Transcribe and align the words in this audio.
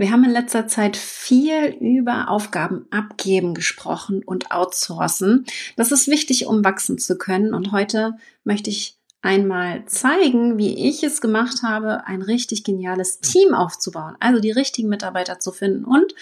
Wir 0.00 0.12
haben 0.12 0.24
in 0.24 0.30
letzter 0.30 0.66
Zeit 0.66 0.96
viel 0.96 1.76
über 1.78 2.30
Aufgaben 2.30 2.86
abgeben 2.90 3.52
gesprochen 3.52 4.22
und 4.24 4.50
outsourcen. 4.50 5.44
Das 5.76 5.92
ist 5.92 6.08
wichtig, 6.08 6.46
um 6.46 6.64
wachsen 6.64 6.96
zu 6.96 7.18
können. 7.18 7.52
Und 7.52 7.70
heute 7.70 8.14
möchte 8.42 8.70
ich 8.70 8.96
einmal 9.20 9.84
zeigen, 9.84 10.56
wie 10.56 10.88
ich 10.88 11.02
es 11.02 11.20
gemacht 11.20 11.62
habe, 11.62 12.06
ein 12.06 12.22
richtig 12.22 12.64
geniales 12.64 13.20
Team 13.20 13.52
aufzubauen. 13.52 14.16
Also 14.20 14.40
die 14.40 14.52
richtigen 14.52 14.88
Mitarbeiter 14.88 15.38
zu 15.38 15.52
finden 15.52 15.84
und 15.84 16.14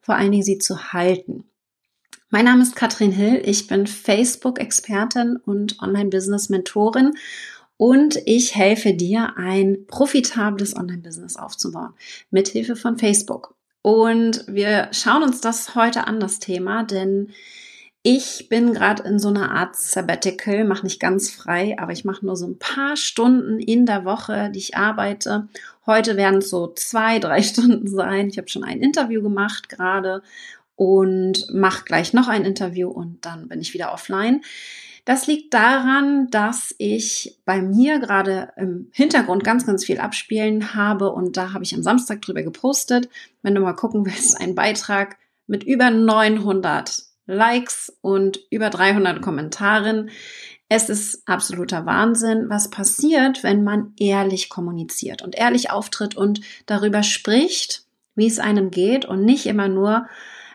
vor 0.00 0.14
allen 0.14 0.32
Dingen 0.32 0.42
sie 0.42 0.56
zu 0.56 0.94
halten. 0.94 1.44
Mein 2.30 2.46
Name 2.46 2.62
ist 2.62 2.76
Katrin 2.76 3.12
Hill. 3.12 3.42
Ich 3.44 3.66
bin 3.66 3.86
Facebook-Expertin 3.86 5.36
und 5.36 5.82
Online-Business-Mentorin 5.82 7.12
und 7.78 8.18
ich 8.26 8.54
helfe 8.54 8.92
dir, 8.92 9.34
ein 9.36 9.86
profitables 9.86 10.76
Online-Business 10.76 11.36
aufzubauen 11.36 11.94
mit 12.30 12.48
Hilfe 12.48 12.76
von 12.76 12.98
Facebook. 12.98 13.54
Und 13.80 14.44
wir 14.48 14.88
schauen 14.92 15.22
uns 15.22 15.40
das 15.40 15.74
heute 15.74 16.06
an, 16.06 16.20
das 16.20 16.40
Thema, 16.40 16.82
denn 16.82 17.30
ich 18.02 18.48
bin 18.48 18.74
gerade 18.74 19.02
in 19.04 19.18
so 19.18 19.28
einer 19.28 19.52
Art 19.52 19.76
Sabbatical, 19.76 20.64
mache 20.64 20.84
nicht 20.84 21.00
ganz 21.00 21.30
frei, 21.30 21.76
aber 21.78 21.92
ich 21.92 22.04
mache 22.04 22.26
nur 22.26 22.36
so 22.36 22.46
ein 22.46 22.58
paar 22.58 22.96
Stunden 22.96 23.60
in 23.60 23.86
der 23.86 24.04
Woche, 24.04 24.50
die 24.52 24.58
ich 24.58 24.76
arbeite. 24.76 25.48
Heute 25.86 26.16
werden 26.16 26.38
es 26.38 26.50
so 26.50 26.72
zwei, 26.74 27.18
drei 27.20 27.42
Stunden 27.42 27.86
sein. 27.86 28.28
Ich 28.28 28.38
habe 28.38 28.48
schon 28.48 28.64
ein 28.64 28.80
Interview 28.80 29.22
gemacht 29.22 29.68
gerade 29.68 30.22
und 30.74 31.52
mache 31.52 31.84
gleich 31.84 32.12
noch 32.12 32.28
ein 32.28 32.44
Interview 32.44 32.88
und 32.88 33.24
dann 33.24 33.48
bin 33.48 33.60
ich 33.60 33.72
wieder 33.72 33.92
offline. 33.92 34.42
Das 35.08 35.26
liegt 35.26 35.54
daran, 35.54 36.28
dass 36.28 36.74
ich 36.76 37.40
bei 37.46 37.62
mir 37.62 37.98
gerade 37.98 38.52
im 38.58 38.90
Hintergrund 38.92 39.42
ganz, 39.42 39.64
ganz 39.64 39.86
viel 39.86 40.00
abspielen 40.00 40.74
habe 40.74 41.10
und 41.12 41.38
da 41.38 41.54
habe 41.54 41.64
ich 41.64 41.74
am 41.74 41.82
Samstag 41.82 42.20
drüber 42.20 42.42
gepostet. 42.42 43.08
Wenn 43.40 43.54
du 43.54 43.62
mal 43.62 43.72
gucken 43.72 44.04
willst, 44.04 44.38
ein 44.38 44.54
Beitrag 44.54 45.16
mit 45.46 45.64
über 45.64 45.90
900 45.90 47.04
Likes 47.24 47.90
und 48.02 48.40
über 48.50 48.68
300 48.68 49.22
Kommentaren. 49.22 50.10
Es 50.68 50.90
ist 50.90 51.26
absoluter 51.26 51.86
Wahnsinn, 51.86 52.50
was 52.50 52.68
passiert, 52.68 53.42
wenn 53.42 53.64
man 53.64 53.94
ehrlich 53.98 54.50
kommuniziert 54.50 55.22
und 55.22 55.34
ehrlich 55.34 55.70
auftritt 55.70 56.18
und 56.18 56.42
darüber 56.66 57.02
spricht, 57.02 57.86
wie 58.14 58.26
es 58.26 58.38
einem 58.38 58.70
geht 58.70 59.06
und 59.06 59.24
nicht 59.24 59.46
immer 59.46 59.68
nur, 59.68 60.06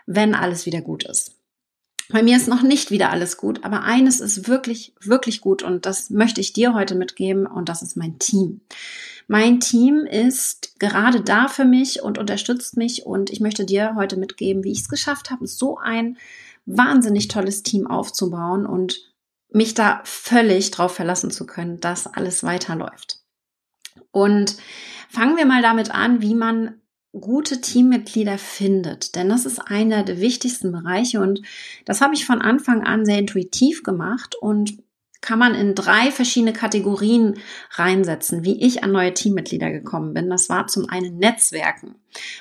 wenn 0.06 0.36
alles 0.36 0.68
wieder 0.68 0.82
gut 0.82 1.06
ist. 1.06 1.40
Bei 2.10 2.22
mir 2.22 2.38
ist 2.38 2.48
noch 2.48 2.62
nicht 2.62 2.92
wieder 2.92 3.12
alles 3.12 3.38
gut, 3.38 3.64
aber 3.64 3.84
eines 3.84 4.20
ist 4.20 4.48
wirklich, 4.48 4.94
wirklich 5.00 5.42
gut 5.42 5.64
und 5.64 5.86
das 5.86 6.10
möchte 6.10 6.42
ich 6.42 6.54
dir 6.54 6.74
heute 6.74 6.96
mitgeben 6.96 7.46
und 7.46 7.70
das 7.70 7.82
ist 7.82 7.96
mein 7.96 8.20
Team. 8.20 8.62
Mein 9.28 9.60
Team 9.60 10.06
ist 10.06 10.80
gerade 10.80 11.22
da 11.22 11.48
für 11.48 11.66
mich 11.66 12.04
und 12.04 12.18
unterstützt 12.18 12.76
mich 12.76 13.06
und 13.06 13.30
ich 13.30 13.40
möchte 13.40 13.66
dir 13.66 13.96
heute 13.96 14.18
mitgeben, 14.18 14.64
wie 14.64 14.72
ich 14.72 14.82
es 14.82 14.90
geschafft 14.90 15.32
habe, 15.32 15.48
so 15.48 15.78
ein 15.78 16.18
wahnsinnig 16.66 17.30
tolles 17.30 17.64
Team 17.64 17.88
aufzubauen 17.88 18.66
und 18.66 19.14
mich 19.50 19.74
da 19.74 20.02
völlig 20.04 20.72
drauf 20.72 20.96
verlassen 20.96 21.32
zu 21.32 21.46
können, 21.46 21.80
dass 21.80 22.08
alles 22.08 22.44
weiterläuft. 22.44 23.20
Und 24.12 24.58
fangen 25.10 25.38
wir 25.38 25.46
mal 25.46 25.62
damit 25.62 25.92
an, 25.92 26.22
wie 26.22 26.36
man 26.36 26.82
gute 27.14 27.62
Teammitglieder 27.62 28.38
findet. 28.38 29.16
Denn 29.16 29.30
das 29.30 29.46
ist 29.46 29.60
einer 29.60 30.04
der 30.04 30.20
wichtigsten 30.20 30.72
Bereiche 30.72 31.22
und 31.22 31.42
das 31.86 32.02
habe 32.02 32.16
ich 32.16 32.26
von 32.26 32.42
Anfang 32.42 32.84
an 32.84 33.06
sehr 33.06 33.20
intuitiv 33.20 33.84
gemacht 33.84 34.36
und 34.40 34.84
kann 35.22 35.40
man 35.40 35.56
in 35.56 35.74
drei 35.74 36.12
verschiedene 36.12 36.52
Kategorien 36.52 37.40
reinsetzen, 37.72 38.44
wie 38.44 38.62
ich 38.62 38.84
an 38.84 38.92
neue 38.92 39.14
Teammitglieder 39.14 39.72
gekommen 39.72 40.14
bin. 40.14 40.30
Das 40.30 40.50
war 40.50 40.68
zum 40.68 40.90
einen 40.90 41.18
Netzwerken. 41.18 41.96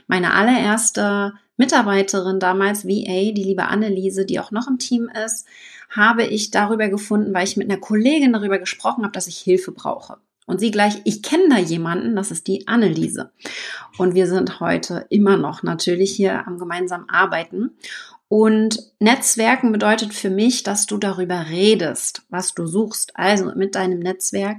Meine 0.09 0.35
allererste 0.35 1.35
Mitarbeiterin 1.57 2.41
damals, 2.41 2.85
VA, 2.85 3.33
die 3.33 3.45
liebe 3.45 3.69
Anneliese, 3.69 4.27
die 4.27 4.41
auch 4.41 4.51
noch 4.51 4.67
im 4.67 4.79
Team 4.79 5.09
ist, 5.25 5.47
habe 5.91 6.25
ich 6.25 6.51
darüber 6.51 6.89
gefunden, 6.89 7.33
weil 7.33 7.47
ich 7.47 7.57
mit 7.57 7.71
einer 7.71 7.79
Kollegin 7.79 8.33
darüber 8.33 8.59
gesprochen 8.59 9.05
habe, 9.05 9.13
dass 9.13 9.29
ich 9.29 9.39
Hilfe 9.39 9.71
brauche. 9.71 10.17
Und 10.53 10.59
sie 10.59 10.71
gleich, 10.71 11.01
ich 11.05 11.23
kenne 11.23 11.49
da 11.49 11.57
jemanden, 11.57 12.15
das 12.15 12.31
ist 12.31 12.47
die 12.47 12.69
Anneliese. 12.69 13.33
Und 13.97 14.15
wir 14.15 14.27
sind 14.27 14.61
heute 14.61 15.07
immer 15.09 15.39
noch 15.39 15.63
natürlich 15.63 16.15
hier 16.15 16.47
am 16.47 16.59
gemeinsamen 16.59 17.09
Arbeiten. 17.09 17.71
Und 18.29 18.79
Netzwerken 19.01 19.73
bedeutet 19.73 20.13
für 20.13 20.29
mich, 20.29 20.63
dass 20.63 20.85
du 20.85 20.99
darüber 20.99 21.47
redest, 21.49 22.25
was 22.29 22.53
du 22.53 22.67
suchst, 22.67 23.17
also 23.17 23.47
mit 23.55 23.77
deinem 23.77 24.01
Netzwerk, 24.01 24.59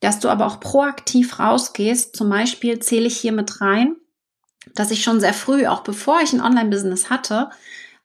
dass 0.00 0.18
du 0.18 0.28
aber 0.28 0.44
auch 0.44 0.58
proaktiv 0.58 1.38
rausgehst. 1.38 2.16
Zum 2.16 2.30
Beispiel 2.30 2.80
zähle 2.80 3.06
ich 3.06 3.16
hier 3.16 3.30
mit 3.30 3.60
rein, 3.60 3.94
dass 4.74 4.90
ich 4.90 5.04
schon 5.04 5.20
sehr 5.20 5.34
früh, 5.34 5.68
auch 5.68 5.84
bevor 5.84 6.20
ich 6.20 6.32
ein 6.32 6.40
Online-Business 6.40 7.10
hatte, 7.10 7.50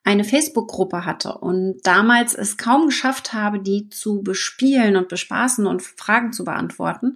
eine 0.03 0.23
Facebook-Gruppe 0.23 1.05
hatte 1.05 1.37
und 1.37 1.81
damals 1.83 2.35
es 2.35 2.57
kaum 2.57 2.87
geschafft 2.87 3.33
habe, 3.33 3.59
die 3.59 3.89
zu 3.89 4.21
bespielen 4.21 4.97
und 4.97 5.07
bespaßen 5.07 5.65
und 5.65 5.81
Fragen 5.81 6.33
zu 6.33 6.43
beantworten. 6.43 7.15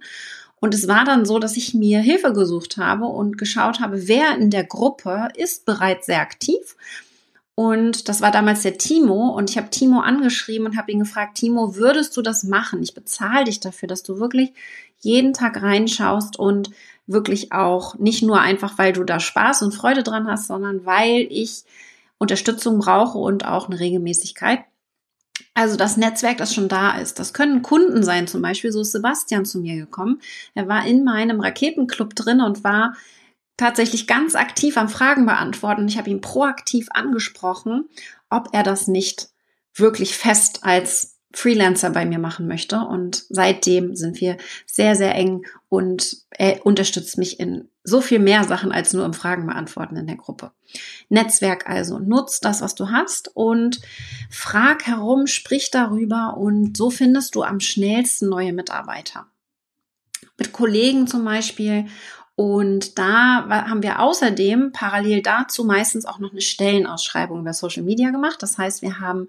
Und 0.60 0.74
es 0.74 0.88
war 0.88 1.04
dann 1.04 1.24
so, 1.24 1.38
dass 1.38 1.56
ich 1.56 1.74
mir 1.74 2.00
Hilfe 2.00 2.32
gesucht 2.32 2.78
habe 2.78 3.04
und 3.04 3.38
geschaut 3.38 3.80
habe, 3.80 4.08
wer 4.08 4.36
in 4.36 4.50
der 4.50 4.64
Gruppe 4.64 5.28
ist 5.36 5.66
bereits 5.66 6.06
sehr 6.06 6.20
aktiv. 6.20 6.76
Und 7.54 8.08
das 8.08 8.20
war 8.22 8.30
damals 8.30 8.62
der 8.62 8.78
Timo. 8.78 9.30
Und 9.30 9.50
ich 9.50 9.58
habe 9.58 9.70
Timo 9.70 10.00
angeschrieben 10.00 10.66
und 10.66 10.76
habe 10.76 10.90
ihn 10.90 11.00
gefragt, 11.00 11.36
Timo, 11.36 11.76
würdest 11.76 12.16
du 12.16 12.22
das 12.22 12.44
machen? 12.44 12.82
Ich 12.82 12.94
bezahle 12.94 13.44
dich 13.44 13.60
dafür, 13.60 13.88
dass 13.88 14.02
du 14.02 14.18
wirklich 14.18 14.52
jeden 15.00 15.32
Tag 15.32 15.62
reinschaust 15.62 16.38
und 16.38 16.70
wirklich 17.06 17.52
auch 17.52 17.96
nicht 17.98 18.22
nur 18.22 18.40
einfach, 18.40 18.78
weil 18.78 18.92
du 18.92 19.04
da 19.04 19.20
Spaß 19.20 19.62
und 19.62 19.74
Freude 19.74 20.02
dran 20.02 20.26
hast, 20.26 20.46
sondern 20.46 20.86
weil 20.86 21.26
ich 21.30 21.64
Unterstützung 22.18 22.78
brauche 22.78 23.18
und 23.18 23.44
auch 23.44 23.68
eine 23.68 23.80
Regelmäßigkeit. 23.80 24.60
Also 25.54 25.76
das 25.76 25.96
Netzwerk, 25.96 26.38
das 26.38 26.54
schon 26.54 26.68
da 26.68 26.98
ist. 26.98 27.18
Das 27.18 27.32
können 27.32 27.62
Kunden 27.62 28.02
sein, 28.02 28.26
zum 28.26 28.42
Beispiel 28.42 28.72
so 28.72 28.80
ist 28.80 28.92
Sebastian 28.92 29.44
zu 29.44 29.58
mir 29.58 29.76
gekommen. 29.76 30.20
Er 30.54 30.68
war 30.68 30.86
in 30.86 31.04
meinem 31.04 31.40
Raketenclub 31.40 32.14
drin 32.14 32.40
und 32.40 32.64
war 32.64 32.94
tatsächlich 33.56 34.06
ganz 34.06 34.34
aktiv 34.34 34.76
am 34.76 34.88
Fragen 34.88 35.26
beantworten. 35.26 35.88
Ich 35.88 35.98
habe 35.98 36.10
ihn 36.10 36.20
proaktiv 36.20 36.88
angesprochen, 36.90 37.88
ob 38.30 38.48
er 38.52 38.62
das 38.62 38.88
nicht 38.88 39.30
wirklich 39.74 40.16
fest 40.16 40.60
als 40.62 41.17
Freelancer 41.38 41.90
bei 41.90 42.04
mir 42.04 42.18
machen 42.18 42.48
möchte. 42.48 42.80
Und 42.80 43.24
seitdem 43.28 43.94
sind 43.94 44.20
wir 44.20 44.38
sehr, 44.66 44.96
sehr 44.96 45.14
eng 45.14 45.46
und 45.68 46.16
er 46.30 46.66
unterstützt 46.66 47.16
mich 47.16 47.38
in 47.38 47.68
so 47.84 48.00
viel 48.00 48.18
mehr 48.18 48.42
Sachen 48.42 48.72
als 48.72 48.92
nur 48.92 49.04
im 49.04 49.14
Fragen 49.14 49.46
beantworten 49.46 49.96
in 49.96 50.08
der 50.08 50.16
Gruppe. 50.16 50.50
Netzwerk 51.08 51.68
also, 51.68 52.00
nutzt 52.00 52.44
das, 52.44 52.60
was 52.60 52.74
du 52.74 52.90
hast 52.90 53.30
und 53.36 53.80
frag 54.30 54.86
herum, 54.88 55.28
sprich 55.28 55.70
darüber 55.70 56.36
und 56.36 56.76
so 56.76 56.90
findest 56.90 57.36
du 57.36 57.44
am 57.44 57.60
schnellsten 57.60 58.28
neue 58.28 58.52
Mitarbeiter. 58.52 59.26
Mit 60.38 60.52
Kollegen 60.52 61.06
zum 61.06 61.24
Beispiel 61.24 61.86
und 62.34 62.98
da 62.98 63.48
haben 63.48 63.84
wir 63.84 64.00
außerdem 64.00 64.72
parallel 64.72 65.22
dazu 65.22 65.64
meistens 65.64 66.04
auch 66.04 66.18
noch 66.18 66.32
eine 66.32 66.40
Stellenausschreibung 66.40 67.40
über 67.40 67.52
Social 67.52 67.84
Media 67.84 68.10
gemacht. 68.10 68.42
Das 68.42 68.58
heißt, 68.58 68.82
wir 68.82 68.98
haben 69.00 69.28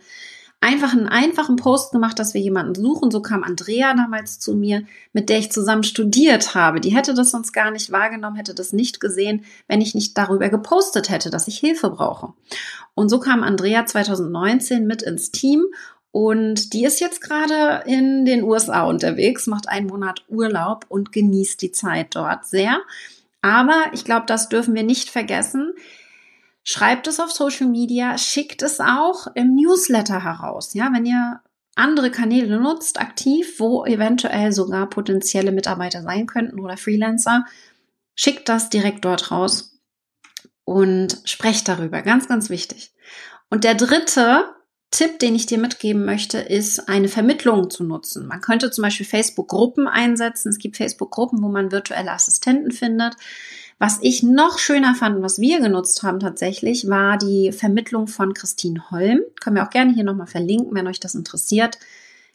einfach 0.62 0.94
einen 0.94 1.08
einfachen 1.08 1.56
Post 1.56 1.92
gemacht, 1.92 2.20
dass 2.20 2.34
wir 2.34 2.42
jemanden 2.42 2.76
suchen. 2.76 3.12
So 3.12 3.22
kam 3.22 3.44
Andrea 3.44 3.94
damals 3.94 4.40
zu 4.40 4.56
mir, 4.56 4.84
mit 5.14 5.30
der 5.30 5.40
ich 5.40 5.52
zusammen 5.52 5.84
studiert 5.84 6.54
habe. 6.54 6.82
Die 6.82 6.96
hätte 6.96 7.14
das 7.14 7.32
sonst 7.32 7.54
gar 7.54 7.72
nicht 7.72 7.92
wahrgenommen, 7.92 8.36
hätte 8.36 8.54
das 8.54 8.74
nicht 8.74 9.00
gesehen, 9.00 9.46
wenn 9.68 9.82
ich 9.82 9.96
nicht 9.96 10.18
darüber 10.18 10.50
gepostet 10.50 11.10
hätte, 11.10 11.30
dass 11.30 11.48
ich 11.48 11.58
Hilfe 11.58 11.90
brauche. 11.90 12.34
Und 12.94 13.10
so 13.10 13.20
kam 13.20 13.44
Andrea 13.44 13.86
2019 13.86 14.86
mit 14.86 15.02
ins 15.02 15.32
Team 15.32 15.66
und 16.12 16.74
die 16.74 16.86
ist 16.86 17.00
jetzt 17.00 17.22
gerade 17.22 17.84
in 17.88 18.26
den 18.26 18.44
USA 18.44 18.84
unterwegs, 18.84 19.48
macht 19.48 19.70
einen 19.70 19.88
Monat 19.88 20.24
Urlaub 20.28 20.86
und 20.90 21.12
genießt 21.12 21.62
die 21.62 21.72
Zeit 21.72 22.16
dort 22.16 22.46
sehr. 22.46 22.80
Aber 23.42 23.86
ich 23.94 24.04
glaube, 24.04 24.26
das 24.26 24.50
dürfen 24.50 24.74
wir 24.74 24.84
nicht 24.84 25.10
vergessen. 25.10 25.74
Schreibt 26.64 27.08
es 27.08 27.20
auf 27.20 27.32
Social 27.32 27.68
Media, 27.68 28.18
schickt 28.18 28.62
es 28.62 28.80
auch 28.80 29.28
im 29.36 29.56
Newsletter 29.56 30.24
heraus. 30.24 30.74
Ja, 30.74 30.92
wenn 30.94 31.06
ihr 31.06 31.42
andere 31.76 32.12
Kanäle 32.12 32.60
nutzt, 32.60 33.00
aktiv, 33.00 33.60
wo 33.60 33.86
eventuell 33.86 34.52
sogar 34.52 34.90
potenzielle 34.90 35.52
Mitarbeiter 35.52 36.02
sein 36.02 36.28
könnten 36.28 36.60
oder 36.60 36.78
Freelancer, 36.78 37.46
schickt 38.16 38.50
das 38.50 38.70
direkt 38.70 39.06
dort 39.06 39.32
raus 39.32 39.80
und 40.66 41.22
sprecht 41.24 41.68
darüber. 41.68 42.02
Ganz, 42.02 42.28
ganz 42.28 42.50
wichtig. 42.50 42.94
Und 43.50 43.64
der 43.64 43.76
dritte 43.76 44.46
Tipp, 44.92 45.20
den 45.20 45.36
ich 45.36 45.46
dir 45.46 45.58
mitgeben 45.58 46.04
möchte, 46.04 46.40
ist 46.40 46.90
eine 46.90 47.08
Vermittlung 47.08 47.70
zu 47.70 47.84
nutzen. 47.84 48.28
Man 48.28 48.42
könnte 48.42 48.72
zum 48.72 48.84
Beispiel 48.84 49.06
Facebook-Gruppen 49.06 49.88
einsetzen. 49.88 50.50
Es 50.50 50.58
gibt 50.58 50.78
Facebook-Gruppen, 50.78 51.42
wo 51.42 51.48
man 51.48 51.72
virtuelle 51.72 52.12
Assistenten 52.12 52.72
findet. 52.72 53.16
Was 53.80 53.98
ich 54.02 54.24
noch 54.24 54.60
schöner 54.60 54.94
fand 54.94 55.22
was 55.24 55.40
wir 55.40 55.62
genutzt 55.62 56.04
haben 56.04 56.20
tatsächlich, 56.20 56.90
war 56.90 57.18
die 57.18 57.54
Vermittlung 57.54 58.08
von 58.08 58.34
Christine 58.34 58.92
Holm. 58.92 59.22
Können 59.40 59.56
wir 59.56 59.64
auch 59.64 59.70
gerne 59.70 59.94
hier 59.94 60.04
nochmal 60.04 60.28
verlinken, 60.28 60.76
wenn 60.76 60.88
euch 60.88 61.00
das 61.00 61.16
interessiert. 61.16 61.80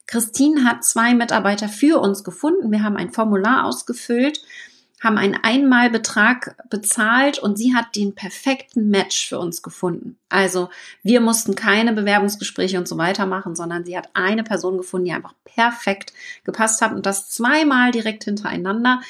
Christine 0.07 0.65
hat 0.65 0.85
zwei 0.85 1.15
Mitarbeiter 1.15 1.69
für 1.69 2.01
uns 2.01 2.25
gefunden. 2.25 2.73
Wir 2.73 2.83
haben 2.83 2.97
ein 2.97 3.13
Formular 3.13 3.67
ausgefüllt, 3.67 4.41
haben 5.05 5.19
einen 5.19 5.37
Einmalbetrag 5.41 6.57
bezahlt 6.71 7.39
und 7.39 7.57
sie 7.57 7.75
hat 7.75 7.95
den 7.95 8.15
perfekten 8.15 8.89
Match 8.89 9.29
für 9.29 9.39
uns 9.39 9.63
gefunden. 9.63 10.17
Also 10.29 10.71
wir 11.03 11.21
mussten 11.21 11.55
keine 11.55 11.93
Bewerbungsgespräche 11.93 12.79
und 12.79 12.89
so 12.89 12.99
weiter 12.99 13.27
machen, 13.27 13.55
sondern 13.55 13.85
sie 13.85 13.97
hat 13.97 14.09
eine 14.15 14.43
Person 14.43 14.79
gefunden, 14.79 15.07
die 15.07 15.13
einfach 15.13 15.35
perfekt 15.45 16.13
gepasst 16.45 16.81
hat 16.81 16.93
und 16.93 17.07
das 17.07 17.31
zweimal 17.31 17.93
direkt 17.93 18.25
hintereinander. 18.25 19.01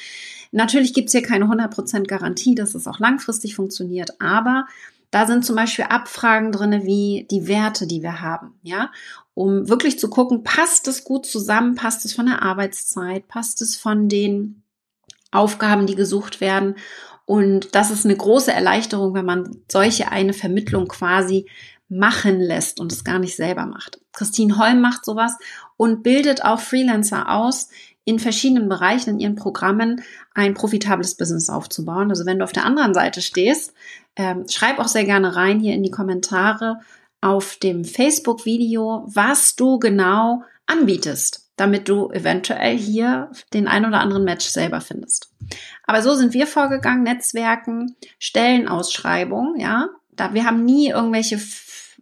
Natürlich 0.51 0.93
gibt's 0.93 1.13
hier 1.13 1.23
keine 1.23 1.45
100% 1.45 2.05
Garantie, 2.05 2.55
dass 2.55 2.75
es 2.75 2.87
auch 2.87 2.99
langfristig 2.99 3.55
funktioniert, 3.55 4.21
aber 4.21 4.67
da 5.11 5.25
sind 5.25 5.45
zum 5.45 5.55
Beispiel 5.55 5.85
Abfragen 5.85 6.51
drinne 6.51 6.83
wie 6.83 7.25
die 7.31 7.47
Werte, 7.47 7.87
die 7.87 8.01
wir 8.01 8.21
haben, 8.21 8.59
ja, 8.63 8.91
um 9.33 9.69
wirklich 9.69 9.97
zu 9.97 10.09
gucken, 10.09 10.43
passt 10.43 10.87
es 10.87 11.03
gut 11.03 11.25
zusammen, 11.25 11.75
passt 11.75 12.03
es 12.03 12.13
von 12.13 12.25
der 12.25 12.41
Arbeitszeit, 12.41 13.27
passt 13.27 13.61
es 13.61 13.77
von 13.77 14.09
den 14.09 14.63
Aufgaben, 15.35 15.87
die 15.87 15.95
gesucht 15.95 16.41
werden. 16.41 16.75
Und 17.25 17.73
das 17.73 17.91
ist 17.91 18.05
eine 18.05 18.15
große 18.15 18.51
Erleichterung, 18.51 19.13
wenn 19.13 19.25
man 19.25 19.57
solche 19.71 20.11
eine 20.11 20.33
Vermittlung 20.33 20.87
quasi 20.87 21.47
machen 21.89 22.39
lässt 22.39 22.79
und 22.79 22.91
es 22.91 23.03
gar 23.03 23.19
nicht 23.19 23.35
selber 23.35 23.65
macht. 23.65 23.99
Christine 24.13 24.57
Holm 24.57 24.81
macht 24.81 25.05
sowas 25.05 25.35
und 25.77 26.03
bildet 26.03 26.43
auch 26.43 26.59
Freelancer 26.59 27.29
aus, 27.29 27.69
in 28.05 28.19
verschiedenen 28.19 28.69
Bereichen 28.69 29.11
in 29.11 29.19
ihren 29.19 29.35
Programmen 29.35 30.03
ein 30.35 30.53
profitables 30.53 31.15
Business 31.15 31.49
aufzubauen. 31.49 32.11
Also 32.11 32.25
wenn 32.25 32.37
du 32.37 32.43
auf 32.43 32.51
der 32.51 32.65
anderen 32.65 32.93
Seite 32.93 33.21
stehst, 33.21 33.73
ähm, 34.15 34.45
schreib 34.47 34.79
auch 34.79 34.87
sehr 34.87 35.05
gerne 35.05 35.35
rein 35.35 35.59
hier 35.59 35.73
in 35.73 35.83
die 35.83 35.91
Kommentare 35.91 36.79
auf 37.19 37.57
dem 37.57 37.83
Facebook-Video, 37.83 39.03
was 39.07 39.55
du 39.55 39.79
genau 39.79 40.43
anbietest, 40.67 41.44
damit 41.55 41.87
du 41.87 42.11
eventuell 42.11 42.77
hier 42.77 43.31
den 43.53 43.67
ein 43.67 43.85
oder 43.85 43.99
anderen 43.99 44.23
Match 44.23 44.45
selber 44.45 44.81
findest. 44.81 45.31
Aber 45.83 46.01
so 46.01 46.15
sind 46.15 46.33
wir 46.33 46.47
vorgegangen, 46.47 47.03
Netzwerken, 47.03 47.95
Stellenausschreibungen, 48.19 49.59
ja. 49.59 49.89
Da, 50.11 50.33
wir 50.33 50.45
haben 50.45 50.63
nie 50.63 50.89
irgendwelche 50.89 51.39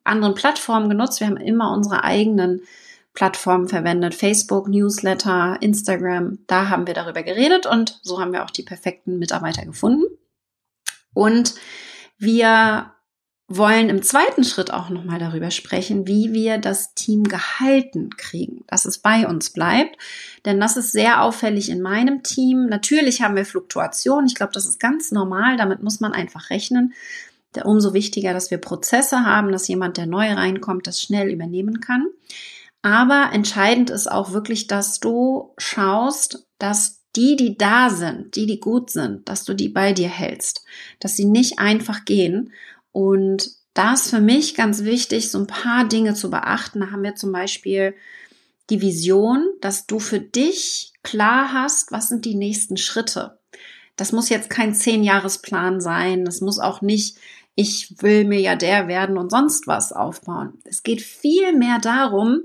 anderen 0.04 0.36
Plattformen 0.36 0.90
genutzt, 0.90 1.20
wir 1.20 1.28
haben 1.28 1.38
immer 1.38 1.74
unsere 1.74 2.04
eigenen 2.04 2.62
Plattformen 3.14 3.68
verwendet. 3.68 4.16
Facebook, 4.16 4.68
Newsletter, 4.68 5.58
Instagram. 5.62 6.40
Da 6.48 6.70
haben 6.70 6.88
wir 6.88 6.94
darüber 6.94 7.24
geredet 7.24 7.66
und 7.66 8.00
so 8.02 8.20
haben 8.20 8.34
wir 8.34 8.44
auch 8.44 8.50
die 8.50 8.64
perfekten 8.64 9.20
Mitarbeiter 9.20 9.66
gefunden. 9.66 10.04
Und 11.14 11.56
wir 12.18 12.93
wollen 13.48 13.90
im 13.90 14.02
zweiten 14.02 14.44
Schritt 14.44 14.72
auch 14.72 14.90
nochmal 14.90 15.20
darüber 15.20 15.52
sprechen, 15.52 16.08
wie 16.08 16.34
wir 16.34 16.58
das 16.58 16.94
Team 16.94 17.24
gehalten 17.24 18.10
kriegen, 18.18 18.64
dass 18.68 18.86
es 18.86 19.00
bei 19.00 19.28
uns 19.28 19.52
bleibt. 19.52 19.98
Denn 20.46 20.60
das 20.60 20.78
ist 20.78 20.92
sehr 20.92 21.22
auffällig 21.22 21.70
in 21.70 21.82
meinem 21.82 22.24
Team. 22.24 22.68
Natürlich 22.68 23.22
haben 23.22 23.36
wir 23.36 23.46
Fluktuationen. 23.46 24.28
Ich 24.28 24.36
glaube, 24.36 24.54
das 24.54 24.66
ist 24.66 24.80
ganz 24.80 25.12
normal. 25.12 25.58
Damit 25.58 25.84
muss 25.84 26.00
man 26.00 26.14
einfach 26.14 26.50
rechnen. 26.50 26.94
Umso 27.64 27.94
wichtiger, 27.94 28.34
dass 28.34 28.50
wir 28.50 28.58
Prozesse 28.58 29.26
haben, 29.26 29.52
dass 29.52 29.68
jemand, 29.68 29.98
der 29.98 30.08
neu 30.08 30.32
reinkommt, 30.32 30.88
das 30.88 31.02
schnell 31.02 31.30
übernehmen 31.30 31.82
kann. 31.82 32.08
Aber 32.82 33.30
entscheidend 33.32 33.90
ist 33.90 34.12
auch 34.12 34.32
wirklich, 34.32 34.68
dass 34.68 35.00
du 35.00 35.54
schaust, 35.58 36.48
dass 36.58 37.04
die, 37.16 37.36
die 37.36 37.58
da 37.58 37.90
sind, 37.90 38.36
die, 38.36 38.46
die 38.46 38.60
gut 38.60 38.90
sind, 38.90 39.30
dass 39.30 39.46
du 39.46 39.54
die 39.54 39.70
bei 39.70 39.94
dir 39.94 40.10
hältst, 40.10 40.66
dass 41.00 41.16
sie 41.16 41.26
nicht 41.26 41.60
einfach 41.60 42.06
gehen. 42.06 42.52
Und 42.94 43.50
da 43.74 43.94
ist 43.94 44.10
für 44.10 44.22
mich 44.22 44.56
ganz 44.56 44.84
wichtig, 44.84 45.30
so 45.30 45.40
ein 45.40 45.48
paar 45.48 45.86
Dinge 45.86 46.14
zu 46.14 46.30
beachten. 46.30 46.80
Da 46.80 46.92
haben 46.92 47.04
wir 47.04 47.16
zum 47.16 47.34
Beispiel 47.34 47.96
die 48.70 48.80
Vision, 48.80 49.46
dass 49.60 49.86
du 49.86 50.00
für 50.00 50.22
dich 50.22 50.94
klar 51.04 51.52
hast, 51.52 51.92
was 51.92 52.08
sind 52.08 52.24
die 52.24 52.36
nächsten 52.36 52.78
Schritte. 52.78 53.40
Das 53.98 54.14
muss 54.14 54.30
jetzt 54.30 54.50
kein 54.50 54.74
Zehn-Jahres-Plan 54.74 55.82
sein. 55.82 56.24
Das 56.24 56.40
muss 56.40 56.60
auch 56.60 56.82
nicht, 56.82 57.18
ich 57.56 58.02
will 58.02 58.24
Milliardär 58.24 58.88
werden 58.88 59.18
und 59.18 59.30
sonst 59.30 59.68
was 59.68 59.92
aufbauen. 59.92 60.54
Es 60.64 60.84
geht 60.84 61.02
viel 61.02 61.54
mehr 61.54 61.80
darum, 61.80 62.44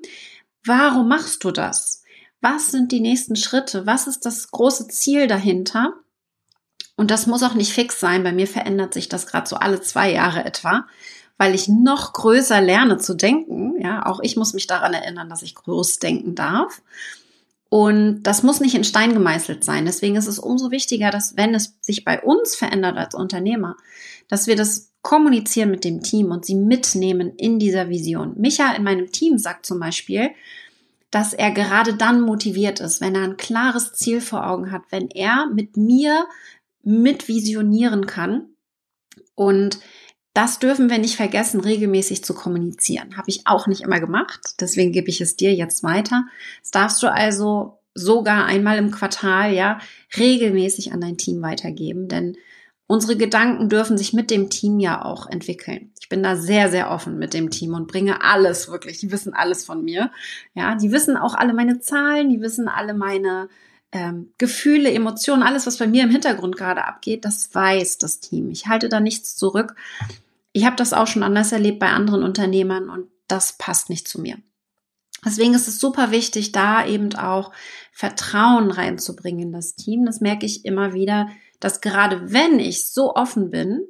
Warum 0.68 1.08
machst 1.08 1.44
du 1.44 1.50
das? 1.50 2.02
Was 2.42 2.70
sind 2.70 2.92
die 2.92 3.00
nächsten 3.00 3.36
Schritte? 3.36 3.86
Was 3.86 4.06
ist 4.06 4.26
das 4.26 4.50
große 4.50 4.88
Ziel 4.88 5.26
dahinter? 5.26 5.94
Und 6.98 7.12
das 7.12 7.28
muss 7.28 7.44
auch 7.44 7.54
nicht 7.54 7.72
fix 7.72 8.00
sein. 8.00 8.24
Bei 8.24 8.32
mir 8.32 8.48
verändert 8.48 8.92
sich 8.92 9.08
das 9.08 9.28
gerade 9.28 9.48
so 9.48 9.54
alle 9.54 9.80
zwei 9.80 10.10
Jahre 10.10 10.44
etwa, 10.44 10.84
weil 11.36 11.54
ich 11.54 11.68
noch 11.68 12.12
größer 12.12 12.60
lerne 12.60 12.98
zu 12.98 13.14
denken. 13.14 13.80
Ja, 13.80 14.04
auch 14.04 14.18
ich 14.20 14.36
muss 14.36 14.52
mich 14.52 14.66
daran 14.66 14.92
erinnern, 14.94 15.28
dass 15.28 15.42
ich 15.42 15.54
groß 15.54 16.00
denken 16.00 16.34
darf. 16.34 16.82
Und 17.68 18.24
das 18.24 18.42
muss 18.42 18.58
nicht 18.58 18.74
in 18.74 18.82
Stein 18.82 19.14
gemeißelt 19.14 19.62
sein. 19.62 19.84
Deswegen 19.84 20.16
ist 20.16 20.26
es 20.26 20.40
umso 20.40 20.72
wichtiger, 20.72 21.12
dass 21.12 21.36
wenn 21.36 21.54
es 21.54 21.76
sich 21.80 22.04
bei 22.04 22.20
uns 22.20 22.56
verändert 22.56 22.96
als 22.96 23.14
Unternehmer, 23.14 23.76
dass 24.26 24.48
wir 24.48 24.56
das 24.56 24.90
kommunizieren 25.00 25.70
mit 25.70 25.84
dem 25.84 26.02
Team 26.02 26.32
und 26.32 26.44
sie 26.46 26.56
mitnehmen 26.56 27.32
in 27.36 27.60
dieser 27.60 27.88
Vision. 27.88 28.34
Micha 28.38 28.72
in 28.72 28.82
meinem 28.82 29.12
Team 29.12 29.38
sagt 29.38 29.66
zum 29.66 29.78
Beispiel, 29.78 30.30
dass 31.12 31.32
er 31.32 31.52
gerade 31.52 31.94
dann 31.94 32.20
motiviert 32.20 32.80
ist, 32.80 33.00
wenn 33.00 33.14
er 33.14 33.22
ein 33.22 33.36
klares 33.36 33.92
Ziel 33.92 34.20
vor 34.20 34.46
Augen 34.48 34.72
hat, 34.72 34.82
wenn 34.90 35.08
er 35.10 35.46
mit 35.46 35.76
mir 35.76 36.26
mitvisionieren 36.88 38.06
kann. 38.06 38.48
Und 39.34 39.78
das 40.32 40.58
dürfen 40.58 40.88
wir 40.88 40.98
nicht 40.98 41.16
vergessen, 41.16 41.60
regelmäßig 41.60 42.24
zu 42.24 42.34
kommunizieren. 42.34 43.16
Habe 43.16 43.28
ich 43.28 43.46
auch 43.46 43.66
nicht 43.66 43.82
immer 43.82 44.00
gemacht. 44.00 44.54
Deswegen 44.60 44.92
gebe 44.92 45.08
ich 45.08 45.20
es 45.20 45.36
dir 45.36 45.54
jetzt 45.54 45.82
weiter. 45.82 46.24
Das 46.62 46.70
darfst 46.70 47.02
du 47.02 47.12
also 47.12 47.80
sogar 47.94 48.46
einmal 48.46 48.78
im 48.78 48.90
Quartal, 48.90 49.52
ja, 49.52 49.80
regelmäßig 50.16 50.92
an 50.92 51.00
dein 51.00 51.18
Team 51.18 51.42
weitergeben. 51.42 52.08
Denn 52.08 52.36
unsere 52.86 53.16
Gedanken 53.16 53.68
dürfen 53.68 53.98
sich 53.98 54.12
mit 54.12 54.30
dem 54.30 54.48
Team 54.48 54.80
ja 54.80 55.04
auch 55.04 55.28
entwickeln. 55.28 55.92
Ich 56.00 56.08
bin 56.08 56.22
da 56.22 56.36
sehr, 56.36 56.70
sehr 56.70 56.90
offen 56.90 57.18
mit 57.18 57.34
dem 57.34 57.50
Team 57.50 57.74
und 57.74 57.88
bringe 57.88 58.22
alles 58.22 58.68
wirklich. 58.70 58.98
Die 58.98 59.12
wissen 59.12 59.34
alles 59.34 59.64
von 59.64 59.84
mir. 59.84 60.10
Ja, 60.54 60.74
die 60.76 60.92
wissen 60.92 61.16
auch 61.16 61.34
alle 61.34 61.52
meine 61.52 61.80
Zahlen, 61.80 62.30
die 62.30 62.40
wissen 62.40 62.68
alle 62.68 62.94
meine 62.94 63.48
ähm, 63.92 64.32
Gefühle, 64.38 64.92
Emotionen, 64.92 65.42
alles, 65.42 65.66
was 65.66 65.78
bei 65.78 65.86
mir 65.86 66.02
im 66.02 66.10
Hintergrund 66.10 66.56
gerade 66.56 66.84
abgeht, 66.84 67.24
das 67.24 67.54
weiß 67.54 67.98
das 67.98 68.20
Team. 68.20 68.50
Ich 68.50 68.66
halte 68.66 68.88
da 68.88 69.00
nichts 69.00 69.36
zurück. 69.36 69.74
Ich 70.52 70.64
habe 70.64 70.76
das 70.76 70.92
auch 70.92 71.06
schon 71.06 71.22
anders 71.22 71.52
erlebt 71.52 71.78
bei 71.78 71.88
anderen 71.88 72.22
Unternehmern 72.22 72.90
und 72.90 73.08
das 73.28 73.56
passt 73.56 73.90
nicht 73.90 74.08
zu 74.08 74.20
mir. 74.20 74.38
Deswegen 75.24 75.54
ist 75.54 75.68
es 75.68 75.80
super 75.80 76.10
wichtig, 76.10 76.52
da 76.52 76.86
eben 76.86 77.14
auch 77.16 77.52
Vertrauen 77.92 78.70
reinzubringen 78.70 79.42
in 79.42 79.52
das 79.52 79.74
Team. 79.74 80.06
Das 80.06 80.20
merke 80.20 80.46
ich 80.46 80.64
immer 80.64 80.94
wieder, 80.94 81.28
dass 81.60 81.80
gerade 81.80 82.32
wenn 82.32 82.60
ich 82.60 82.86
so 82.86 83.14
offen 83.14 83.50
bin, 83.50 83.82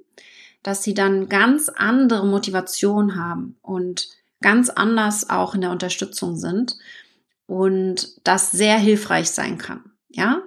dass 0.62 0.82
sie 0.82 0.94
dann 0.94 1.28
ganz 1.28 1.68
andere 1.68 2.26
Motivation 2.26 3.16
haben 3.16 3.56
und 3.62 4.08
ganz 4.40 4.70
anders 4.70 5.28
auch 5.28 5.54
in 5.54 5.60
der 5.60 5.70
Unterstützung 5.70 6.36
sind 6.36 6.76
und 7.46 8.26
das 8.26 8.50
sehr 8.50 8.78
hilfreich 8.78 9.30
sein 9.30 9.58
kann. 9.58 9.87
Ja, 10.08 10.42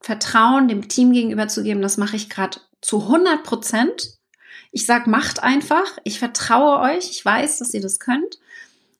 Vertrauen 0.00 0.68
dem 0.68 0.88
Team 0.88 1.12
gegenüber 1.12 1.48
zu 1.48 1.62
geben, 1.62 1.82
das 1.82 1.96
mache 1.96 2.16
ich 2.16 2.28
gerade 2.30 2.60
zu 2.80 3.02
100 3.02 3.42
Prozent. 3.42 4.18
Ich 4.70 4.86
sag, 4.86 5.06
macht 5.06 5.42
einfach. 5.42 5.98
Ich 6.04 6.18
vertraue 6.18 6.80
euch. 6.80 7.10
Ich 7.10 7.24
weiß, 7.24 7.58
dass 7.58 7.74
ihr 7.74 7.80
das 7.80 7.98
könnt. 7.98 8.38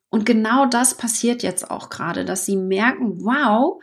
Und 0.09 0.25
genau 0.25 0.67
das 0.67 0.97
passiert 0.97 1.43
jetzt 1.43 1.71
auch 1.71 1.91
gerade, 1.91 2.25
dass 2.25 2.47
sie 2.47 2.57
merken, 2.57 3.25
wow, 3.25 3.83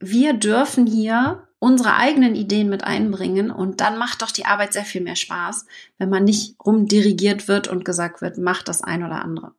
wir 0.00 0.32
dürfen 0.32 0.86
hier 0.86 1.46
unsere 1.60 1.94
eigenen 1.94 2.34
Ideen 2.34 2.70
mit 2.70 2.84
einbringen 2.84 3.50
und 3.50 3.82
dann 3.82 3.98
macht 3.98 4.22
doch 4.22 4.30
die 4.30 4.46
Arbeit 4.46 4.72
sehr 4.72 4.84
viel 4.84 5.02
mehr 5.02 5.14
Spaß, 5.14 5.66
wenn 5.98 6.08
man 6.08 6.24
nicht 6.24 6.56
rumdirigiert 6.64 7.48
wird 7.48 7.68
und 7.68 7.84
gesagt 7.84 8.22
wird, 8.22 8.38
mach 8.38 8.62
das 8.62 8.82
ein 8.82 9.04
oder 9.04 9.22
andere. 9.22 9.52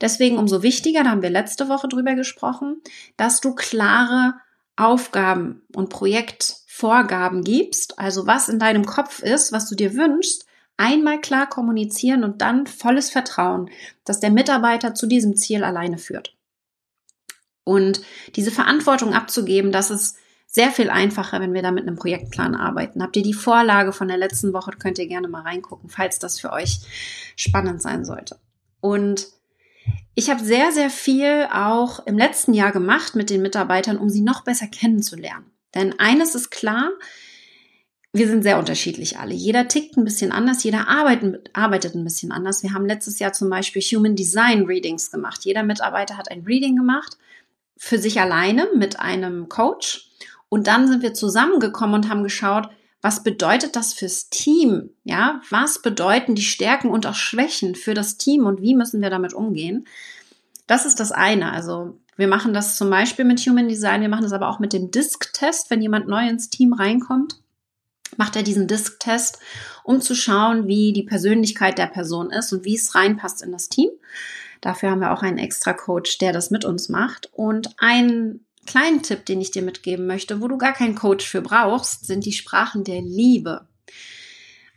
Deswegen 0.00 0.36
umso 0.36 0.62
wichtiger, 0.62 1.04
da 1.04 1.10
haben 1.10 1.22
wir 1.22 1.30
letzte 1.30 1.68
Woche 1.68 1.86
drüber 1.86 2.14
gesprochen, 2.14 2.82
dass 3.16 3.40
du 3.40 3.54
klare 3.54 4.34
Aufgaben 4.76 5.62
und 5.74 5.88
Projektvorgaben 5.88 7.44
gibst, 7.44 7.98
also 7.98 8.26
was 8.26 8.48
in 8.48 8.58
deinem 8.58 8.84
Kopf 8.84 9.22
ist, 9.22 9.52
was 9.52 9.68
du 9.68 9.74
dir 9.74 9.94
wünschst, 9.94 10.46
einmal 10.76 11.20
klar 11.20 11.48
kommunizieren 11.48 12.24
und 12.24 12.40
dann 12.40 12.66
volles 12.66 13.10
Vertrauen, 13.10 13.70
dass 14.04 14.20
der 14.20 14.30
Mitarbeiter 14.30 14.94
zu 14.94 15.06
diesem 15.06 15.36
Ziel 15.36 15.62
alleine 15.62 15.98
führt. 15.98 16.34
Und 17.62 18.02
diese 18.36 18.50
Verantwortung 18.50 19.14
abzugeben, 19.14 19.72
das 19.72 19.90
ist 19.90 20.16
sehr 20.46 20.70
viel 20.70 20.90
einfacher, 20.90 21.40
wenn 21.40 21.54
wir 21.54 21.62
da 21.62 21.70
mit 21.70 21.86
einem 21.86 21.96
Projektplan 21.96 22.54
arbeiten. 22.54 23.02
Habt 23.02 23.16
ihr 23.16 23.22
die 23.22 23.34
Vorlage 23.34 23.92
von 23.92 24.06
der 24.06 24.18
letzten 24.18 24.52
Woche, 24.52 24.72
könnt 24.78 24.98
ihr 24.98 25.08
gerne 25.08 25.28
mal 25.28 25.42
reingucken, 25.42 25.88
falls 25.88 26.18
das 26.18 26.38
für 26.38 26.52
euch 26.52 26.80
spannend 27.36 27.82
sein 27.82 28.04
sollte. 28.04 28.38
Und 28.80 29.28
ich 30.14 30.30
habe 30.30 30.42
sehr, 30.42 30.72
sehr 30.72 30.90
viel 30.90 31.48
auch 31.52 32.06
im 32.06 32.16
letzten 32.16 32.54
Jahr 32.54 32.72
gemacht 32.72 33.16
mit 33.16 33.30
den 33.30 33.42
Mitarbeitern, 33.42 33.98
um 33.98 34.08
sie 34.08 34.20
noch 34.20 34.44
besser 34.44 34.66
kennenzulernen. 34.66 35.50
Denn 35.74 35.98
eines 35.98 36.34
ist 36.34 36.50
klar, 36.50 36.90
wir 38.12 38.28
sind 38.28 38.44
sehr 38.44 38.60
unterschiedlich 38.60 39.18
alle. 39.18 39.34
Jeder 39.34 39.66
tickt 39.66 39.96
ein 39.96 40.04
bisschen 40.04 40.30
anders, 40.30 40.62
jeder 40.62 40.86
arbeitet, 40.88 41.50
arbeitet 41.52 41.96
ein 41.96 42.04
bisschen 42.04 42.30
anders. 42.30 42.62
Wir 42.62 42.72
haben 42.72 42.86
letztes 42.86 43.18
Jahr 43.18 43.32
zum 43.32 43.50
Beispiel 43.50 43.82
Human 43.82 44.14
Design 44.14 44.66
Readings 44.66 45.10
gemacht. 45.10 45.44
Jeder 45.44 45.64
Mitarbeiter 45.64 46.16
hat 46.16 46.30
ein 46.30 46.44
Reading 46.44 46.76
gemacht 46.76 47.18
für 47.76 47.98
sich 47.98 48.20
alleine 48.20 48.68
mit 48.76 49.00
einem 49.00 49.48
Coach 49.48 50.12
Und 50.48 50.68
dann 50.68 50.86
sind 50.86 51.02
wir 51.02 51.12
zusammengekommen 51.12 51.96
und 51.96 52.08
haben 52.08 52.22
geschaut, 52.22 52.68
was 53.04 53.22
bedeutet 53.22 53.76
das 53.76 53.92
fürs 53.92 54.30
Team? 54.30 54.88
Ja, 55.04 55.42
was 55.50 55.82
bedeuten 55.82 56.34
die 56.34 56.40
Stärken 56.40 56.88
und 56.88 57.06
auch 57.06 57.14
Schwächen 57.14 57.74
für 57.74 57.92
das 57.92 58.16
Team 58.16 58.46
und 58.46 58.62
wie 58.62 58.74
müssen 58.74 59.02
wir 59.02 59.10
damit 59.10 59.34
umgehen? 59.34 59.86
Das 60.66 60.86
ist 60.86 61.00
das 61.00 61.12
eine. 61.12 61.52
Also 61.52 61.98
wir 62.16 62.28
machen 62.28 62.54
das 62.54 62.78
zum 62.78 62.88
Beispiel 62.88 63.26
mit 63.26 63.40
Human 63.40 63.68
Design, 63.68 64.00
wir 64.00 64.08
machen 64.08 64.22
das 64.22 64.32
aber 64.32 64.48
auch 64.48 64.58
mit 64.58 64.72
dem 64.72 64.90
Disk-Test, 64.90 65.68
wenn 65.68 65.82
jemand 65.82 66.08
neu 66.08 66.26
ins 66.26 66.48
Team 66.48 66.72
reinkommt 66.72 67.40
macht 68.16 68.36
er 68.36 68.44
diesen 68.44 68.68
Disk-Test, 68.68 69.40
um 69.82 70.00
zu 70.00 70.14
schauen, 70.14 70.68
wie 70.68 70.92
die 70.92 71.02
Persönlichkeit 71.02 71.78
der 71.78 71.88
Person 71.88 72.30
ist 72.30 72.52
und 72.52 72.64
wie 72.64 72.76
es 72.76 72.94
reinpasst 72.94 73.42
in 73.42 73.50
das 73.50 73.68
Team. 73.68 73.90
Dafür 74.60 74.90
haben 74.90 75.00
wir 75.00 75.12
auch 75.12 75.22
einen 75.22 75.38
extra 75.38 75.72
Coach, 75.72 76.18
der 76.18 76.32
das 76.32 76.52
mit 76.52 76.64
uns 76.64 76.88
macht. 76.88 77.28
Und 77.32 77.74
ein 77.78 78.40
kleinen 78.64 79.02
Tipp, 79.02 79.26
den 79.26 79.40
ich 79.40 79.50
dir 79.50 79.62
mitgeben 79.62 80.06
möchte, 80.06 80.40
wo 80.40 80.48
du 80.48 80.58
gar 80.58 80.72
keinen 80.72 80.94
Coach 80.94 81.26
für 81.26 81.42
brauchst, 81.42 82.06
sind 82.06 82.24
die 82.24 82.32
Sprachen 82.32 82.84
der 82.84 83.00
Liebe. 83.02 83.66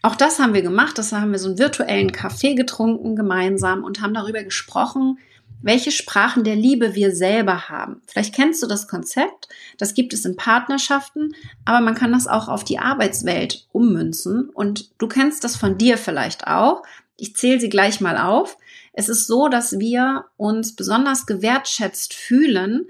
Auch 0.01 0.15
das 0.15 0.39
haben 0.39 0.53
wir 0.53 0.61
gemacht. 0.61 0.97
Das 0.97 1.11
haben 1.11 1.31
wir 1.31 1.39
so 1.39 1.49
einen 1.49 1.59
virtuellen 1.59 2.11
Kaffee 2.11 2.55
getrunken 2.55 3.15
gemeinsam 3.15 3.83
und 3.83 4.01
haben 4.01 4.13
darüber 4.13 4.43
gesprochen, 4.43 5.17
welche 5.61 5.91
Sprachen 5.91 6.43
der 6.43 6.55
Liebe 6.55 6.95
wir 6.95 7.15
selber 7.15 7.67
haben. 7.69 8.01
Vielleicht 8.05 8.35
kennst 8.35 8.61
du 8.61 8.67
das 8.67 8.87
Konzept, 8.87 9.47
das 9.77 9.93
gibt 9.95 10.13
es 10.13 10.23
in 10.23 10.35
Partnerschaften, 10.35 11.33
aber 11.65 11.81
man 11.81 11.95
kann 11.95 12.11
das 12.11 12.27
auch 12.27 12.47
auf 12.47 12.63
die 12.63 12.79
Arbeitswelt 12.79 13.67
ummünzen 13.71 14.49
und 14.49 14.91
du 14.99 15.07
kennst 15.07 15.43
das 15.43 15.55
von 15.55 15.77
dir 15.77 15.97
vielleicht 15.97 16.45
auch. 16.47 16.83
Ich 17.17 17.35
zähle 17.35 17.59
sie 17.59 17.69
gleich 17.69 17.99
mal 17.99 18.17
auf. 18.17 18.57
Es 18.93 19.09
ist 19.09 19.25
so, 19.25 19.47
dass 19.47 19.79
wir 19.79 20.25
uns 20.37 20.75
besonders 20.75 21.25
gewertschätzt 21.25 22.13
fühlen 22.13 22.87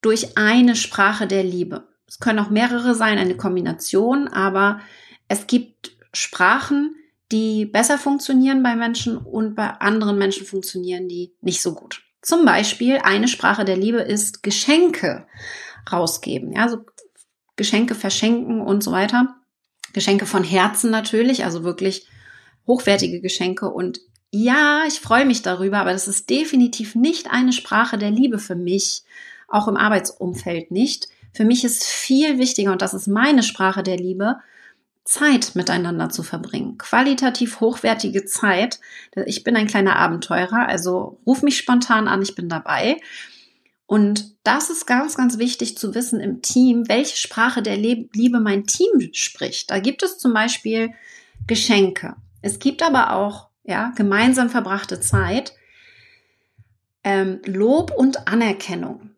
durch 0.00 0.36
eine 0.36 0.76
Sprache 0.76 1.26
der 1.26 1.42
Liebe. 1.42 1.88
Es 2.06 2.18
können 2.18 2.38
auch 2.38 2.50
mehrere 2.50 2.94
sein, 2.94 3.18
eine 3.18 3.36
Kombination, 3.36 4.28
aber 4.28 4.80
es 5.28 5.46
gibt 5.46 5.96
Sprachen, 6.12 6.94
die 7.32 7.66
besser 7.66 7.98
funktionieren 7.98 8.62
bei 8.62 8.76
Menschen 8.76 9.16
und 9.16 9.54
bei 9.54 9.68
anderen 9.68 10.16
Menschen 10.18 10.46
funktionieren 10.46 11.08
die 11.08 11.34
nicht 11.40 11.60
so 11.60 11.74
gut. 11.74 12.02
Zum 12.22 12.44
Beispiel 12.44 12.98
eine 13.02 13.28
Sprache 13.28 13.64
der 13.64 13.76
Liebe 13.76 13.98
ist 13.98 14.42
Geschenke 14.42 15.26
rausgeben, 15.90 16.52
ja, 16.52 16.68
so 16.68 16.84
Geschenke 17.56 17.94
verschenken 17.94 18.60
und 18.60 18.82
so 18.82 18.92
weiter. 18.92 19.36
Geschenke 19.92 20.26
von 20.26 20.44
Herzen 20.44 20.90
natürlich, 20.90 21.44
also 21.44 21.64
wirklich 21.64 22.06
hochwertige 22.66 23.20
Geschenke 23.20 23.70
und 23.70 24.00
ja, 24.30 24.82
ich 24.86 25.00
freue 25.00 25.24
mich 25.24 25.42
darüber, 25.42 25.78
aber 25.78 25.92
das 25.92 26.08
ist 26.08 26.28
definitiv 26.28 26.94
nicht 26.94 27.30
eine 27.30 27.52
Sprache 27.52 27.96
der 27.96 28.10
Liebe 28.10 28.38
für 28.38 28.56
mich, 28.56 29.04
auch 29.48 29.68
im 29.68 29.76
Arbeitsumfeld 29.76 30.70
nicht. 30.70 31.08
Für 31.32 31.44
mich 31.44 31.64
ist 31.64 31.84
viel 31.84 32.38
wichtiger, 32.38 32.72
und 32.72 32.82
das 32.82 32.94
ist 32.94 33.06
meine 33.06 33.42
Sprache 33.42 33.82
der 33.82 33.96
Liebe, 33.96 34.36
Zeit 35.04 35.52
miteinander 35.54 36.08
zu 36.10 36.22
verbringen. 36.22 36.78
Qualitativ 36.78 37.60
hochwertige 37.60 38.24
Zeit. 38.24 38.80
Ich 39.26 39.44
bin 39.44 39.56
ein 39.56 39.68
kleiner 39.68 39.96
Abenteurer, 39.96 40.66
also 40.66 41.20
ruf 41.24 41.42
mich 41.42 41.56
spontan 41.56 42.08
an, 42.08 42.22
ich 42.22 42.34
bin 42.34 42.48
dabei. 42.48 42.96
Und 43.86 44.34
das 44.42 44.68
ist 44.68 44.86
ganz, 44.86 45.16
ganz 45.16 45.38
wichtig 45.38 45.78
zu 45.78 45.94
wissen 45.94 46.18
im 46.18 46.42
Team, 46.42 46.88
welche 46.88 47.16
Sprache 47.16 47.62
der 47.62 47.76
Liebe 47.76 48.40
mein 48.40 48.66
Team 48.66 49.10
spricht. 49.12 49.70
Da 49.70 49.78
gibt 49.78 50.02
es 50.02 50.18
zum 50.18 50.34
Beispiel 50.34 50.90
Geschenke. 51.46 52.16
Es 52.42 52.58
gibt 52.58 52.82
aber 52.82 53.12
auch 53.12 53.48
ja, 53.62 53.92
gemeinsam 53.96 54.50
verbrachte 54.50 55.00
Zeit, 55.00 55.54
ähm, 57.04 57.40
Lob 57.44 57.92
und 57.96 58.26
Anerkennung. 58.26 59.10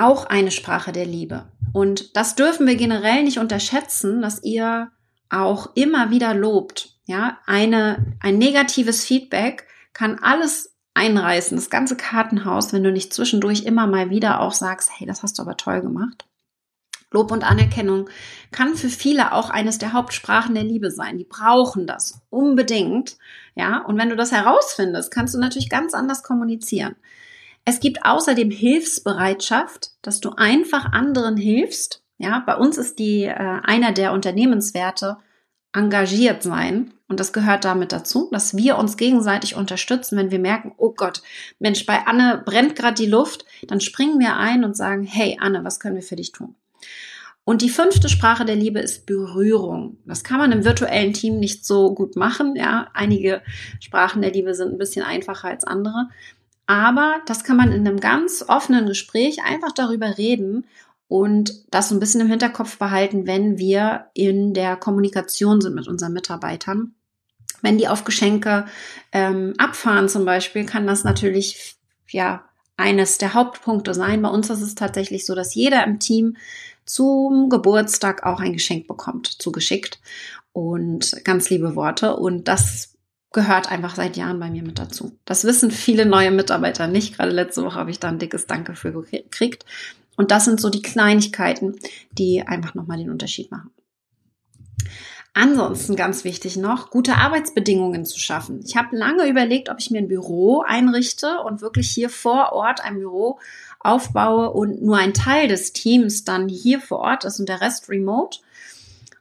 Auch 0.00 0.24
eine 0.24 0.50
Sprache 0.50 0.92
der 0.92 1.04
Liebe. 1.04 1.44
Und 1.74 2.16
das 2.16 2.34
dürfen 2.34 2.66
wir 2.66 2.76
generell 2.76 3.22
nicht 3.22 3.38
unterschätzen, 3.38 4.22
dass 4.22 4.42
ihr 4.42 4.90
auch 5.28 5.76
immer 5.76 6.10
wieder 6.10 6.32
lobt. 6.32 6.94
Ja, 7.04 7.38
eine, 7.44 8.16
ein 8.20 8.38
negatives 8.38 9.04
Feedback 9.04 9.66
kann 9.92 10.18
alles 10.18 10.74
einreißen, 10.94 11.54
das 11.54 11.68
ganze 11.68 11.96
Kartenhaus, 11.96 12.72
wenn 12.72 12.82
du 12.82 12.90
nicht 12.90 13.12
zwischendurch 13.12 13.64
immer 13.64 13.86
mal 13.86 14.08
wieder 14.08 14.40
auch 14.40 14.54
sagst, 14.54 14.90
hey, 14.96 15.06
das 15.06 15.22
hast 15.22 15.38
du 15.38 15.42
aber 15.42 15.58
toll 15.58 15.82
gemacht. 15.82 16.26
Lob 17.10 17.30
und 17.30 17.44
Anerkennung 17.44 18.08
kann 18.52 18.76
für 18.76 18.88
viele 18.88 19.32
auch 19.32 19.50
eines 19.50 19.76
der 19.76 19.92
Hauptsprachen 19.92 20.54
der 20.54 20.64
Liebe 20.64 20.90
sein. 20.90 21.18
Die 21.18 21.24
brauchen 21.24 21.86
das 21.86 22.22
unbedingt. 22.30 23.18
Ja, 23.54 23.78
und 23.78 23.98
wenn 23.98 24.08
du 24.08 24.16
das 24.16 24.32
herausfindest, 24.32 25.12
kannst 25.12 25.34
du 25.34 25.38
natürlich 25.38 25.68
ganz 25.68 25.92
anders 25.92 26.22
kommunizieren. 26.22 26.96
Es 27.64 27.80
gibt 27.80 28.04
außerdem 28.04 28.50
Hilfsbereitschaft, 28.50 29.90
dass 30.02 30.20
du 30.20 30.30
einfach 30.30 30.92
anderen 30.92 31.36
hilfst 31.36 32.00
ja, 32.20 32.42
bei 32.44 32.54
uns 32.54 32.76
ist 32.76 32.98
die 32.98 33.24
äh, 33.24 33.34
einer 33.34 33.92
der 33.92 34.12
Unternehmenswerte 34.12 35.16
engagiert 35.72 36.42
sein. 36.42 36.92
Und 37.08 37.18
das 37.18 37.32
gehört 37.32 37.64
damit 37.64 37.92
dazu, 37.92 38.28
dass 38.30 38.54
wir 38.54 38.76
uns 38.76 38.98
gegenseitig 38.98 39.56
unterstützen, 39.56 40.18
wenn 40.18 40.30
wir 40.30 40.38
merken, 40.38 40.74
oh 40.76 40.92
Gott, 40.94 41.22
Mensch, 41.58 41.86
bei 41.86 42.06
Anne 42.06 42.42
brennt 42.44 42.76
gerade 42.76 43.02
die 43.02 43.08
Luft, 43.08 43.46
dann 43.66 43.80
springen 43.80 44.20
wir 44.20 44.36
ein 44.36 44.64
und 44.64 44.76
sagen, 44.76 45.02
hey 45.04 45.38
Anne, 45.40 45.64
was 45.64 45.80
können 45.80 45.94
wir 45.94 46.02
für 46.02 46.16
dich 46.16 46.32
tun? 46.32 46.56
Und 47.44 47.62
die 47.62 47.70
fünfte 47.70 48.10
Sprache 48.10 48.44
der 48.44 48.54
Liebe 48.54 48.80
ist 48.80 49.06
Berührung. 49.06 49.96
Das 50.04 50.22
kann 50.22 50.38
man 50.38 50.52
im 50.52 50.64
virtuellen 50.66 51.14
Team 51.14 51.40
nicht 51.40 51.64
so 51.64 51.94
gut 51.94 52.16
machen. 52.16 52.54
Ja, 52.54 52.88
einige 52.92 53.40
Sprachen 53.80 54.20
der 54.20 54.32
Liebe 54.32 54.54
sind 54.54 54.72
ein 54.72 54.78
bisschen 54.78 55.06
einfacher 55.06 55.48
als 55.48 55.64
andere. 55.64 56.10
Aber 56.70 57.20
das 57.26 57.42
kann 57.42 57.56
man 57.56 57.72
in 57.72 57.84
einem 57.84 57.98
ganz 57.98 58.44
offenen 58.46 58.86
Gespräch 58.86 59.42
einfach 59.42 59.72
darüber 59.72 60.18
reden 60.18 60.68
und 61.08 61.64
das 61.72 61.88
so 61.88 61.96
ein 61.96 61.98
bisschen 61.98 62.20
im 62.20 62.28
Hinterkopf 62.28 62.78
behalten, 62.78 63.26
wenn 63.26 63.58
wir 63.58 64.06
in 64.14 64.54
der 64.54 64.76
Kommunikation 64.76 65.60
sind 65.60 65.74
mit 65.74 65.88
unseren 65.88 66.12
Mitarbeitern. 66.12 66.94
Wenn 67.60 67.76
die 67.76 67.88
auf 67.88 68.04
Geschenke 68.04 68.66
ähm, 69.10 69.54
abfahren 69.58 70.08
zum 70.08 70.24
Beispiel, 70.24 70.64
kann 70.64 70.86
das 70.86 71.02
natürlich 71.02 71.74
ja 72.08 72.44
eines 72.76 73.18
der 73.18 73.34
Hauptpunkte 73.34 73.92
sein. 73.92 74.22
Bei 74.22 74.28
uns 74.28 74.48
ist 74.48 74.62
es 74.62 74.76
tatsächlich 74.76 75.26
so, 75.26 75.34
dass 75.34 75.56
jeder 75.56 75.84
im 75.84 75.98
Team 75.98 76.36
zum 76.84 77.48
Geburtstag 77.48 78.24
auch 78.24 78.38
ein 78.38 78.52
Geschenk 78.52 78.86
bekommt, 78.86 79.26
zugeschickt 79.26 79.98
und 80.52 81.16
ganz 81.24 81.50
liebe 81.50 81.74
Worte. 81.74 82.14
Und 82.14 82.46
das 82.46 82.90
gehört 83.32 83.70
einfach 83.70 83.94
seit 83.94 84.16
Jahren 84.16 84.40
bei 84.40 84.50
mir 84.50 84.62
mit 84.62 84.78
dazu. 84.78 85.16
Das 85.24 85.44
wissen 85.44 85.70
viele 85.70 86.06
neue 86.06 86.30
Mitarbeiter 86.30 86.86
nicht. 86.86 87.16
Gerade 87.16 87.30
letzte 87.30 87.64
Woche 87.64 87.78
habe 87.78 87.90
ich 87.90 88.00
da 88.00 88.08
ein 88.08 88.18
dickes 88.18 88.46
Danke 88.46 88.74
für 88.74 88.92
gekriegt. 88.92 89.64
Und 90.16 90.30
das 90.30 90.44
sind 90.44 90.60
so 90.60 90.68
die 90.68 90.82
Kleinigkeiten, 90.82 91.76
die 92.12 92.42
einfach 92.42 92.74
nochmal 92.74 92.98
den 92.98 93.10
Unterschied 93.10 93.50
machen. 93.50 93.70
Ansonsten 95.32 95.94
ganz 95.94 96.24
wichtig 96.24 96.56
noch, 96.56 96.90
gute 96.90 97.14
Arbeitsbedingungen 97.14 98.04
zu 98.04 98.18
schaffen. 98.18 98.60
Ich 98.64 98.76
habe 98.76 98.96
lange 98.96 99.28
überlegt, 99.28 99.68
ob 99.68 99.78
ich 99.78 99.92
mir 99.92 99.98
ein 99.98 100.08
Büro 100.08 100.62
einrichte 100.66 101.38
und 101.44 101.60
wirklich 101.60 101.88
hier 101.88 102.10
vor 102.10 102.52
Ort 102.52 102.82
ein 102.82 102.96
Büro 102.98 103.38
aufbaue 103.78 104.50
und 104.50 104.82
nur 104.82 104.98
ein 104.98 105.14
Teil 105.14 105.46
des 105.46 105.72
Teams 105.72 106.24
dann 106.24 106.48
hier 106.48 106.80
vor 106.80 106.98
Ort 106.98 107.24
ist 107.24 107.38
und 107.38 107.48
der 107.48 107.60
Rest 107.60 107.88
remote. 107.88 108.40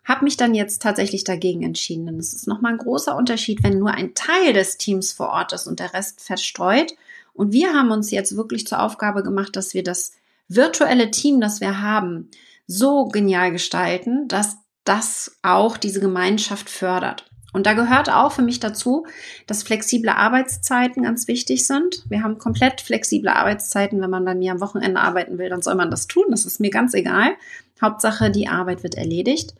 Habe 0.10 0.24
mich 0.24 0.38
dann 0.38 0.56
jetzt 0.56 0.82
tatsächlich 0.82 1.24
dagegen 1.24 1.62
entschieden, 1.62 2.08
denn 2.08 2.18
es 2.18 2.34
ist 2.34 2.48
nochmal 2.48 2.72
ein 2.72 2.80
großer 2.80 3.16
Unterschied, 3.16 3.62
wenn 3.62 3.78
nur 3.78 3.92
ein 3.92 4.16
Teil 4.16 4.54
des 4.54 4.78
Teams 4.78 5.12
vor 5.12 5.30
Ort 5.30 5.54
ist 5.54 5.68
und 5.68 5.80
der 5.80 5.94
Rest 5.94 6.20
verstreut. 6.20 6.96
Und 7.34 7.54
wir 7.54 7.74
haben 7.74 7.92
uns 7.92 8.10
jetzt 8.10 8.36
wirklich 8.36 8.66
zur 8.66 8.82
Aufgabe 8.82 9.22
gemacht, 9.22 9.56
dass 9.56 9.75
wir 9.75 9.84
das 9.84 10.13
virtuelle 10.48 11.12
Team, 11.12 11.39
das 11.39 11.62
wir 11.62 11.84
haben, 11.84 12.32
so 12.66 13.06
genial 13.06 13.51
gestalten, 13.51 14.28
dass 14.28 14.58
das 14.84 15.38
auch 15.44 15.78
diese 15.78 16.00
Gemeinschaft 16.00 16.72
fördert. 16.72 17.30
Und 17.54 17.68
da 17.68 17.74
gehört 17.74 18.10
auch 18.10 18.32
für 18.32 18.42
mich 18.42 18.60
dazu, 18.60 19.06
dass 19.46 19.62
flexible 19.62 20.10
Arbeitszeiten 20.10 21.04
ganz 21.04 21.28
wichtig 21.28 21.68
sind. 21.68 22.04
Wir 22.10 22.24
haben 22.24 22.39
komplett 22.39 22.82
flexible 22.82 23.30
Arbeitszeiten. 23.30 24.01
Wenn 24.01 24.10
man 24.10 24.25
bei 24.25 24.34
mir 24.34 24.54
am 24.54 24.62
Wochenende 24.62 25.01
arbeiten 25.01 25.38
will, 25.38 25.50
dann 25.50 25.62
soll 25.62 25.75
man 25.75 25.92
das 25.92 26.08
tun. 26.08 26.25
Das 26.30 26.46
ist 26.46 26.60
mir 26.60 26.72
ganz 26.72 26.96
egal. 26.96 27.36
Hauptsache, 27.80 28.32
die 28.32 28.48
Arbeit 28.48 28.82
wird 28.82 28.96
erledigt. 28.96 29.54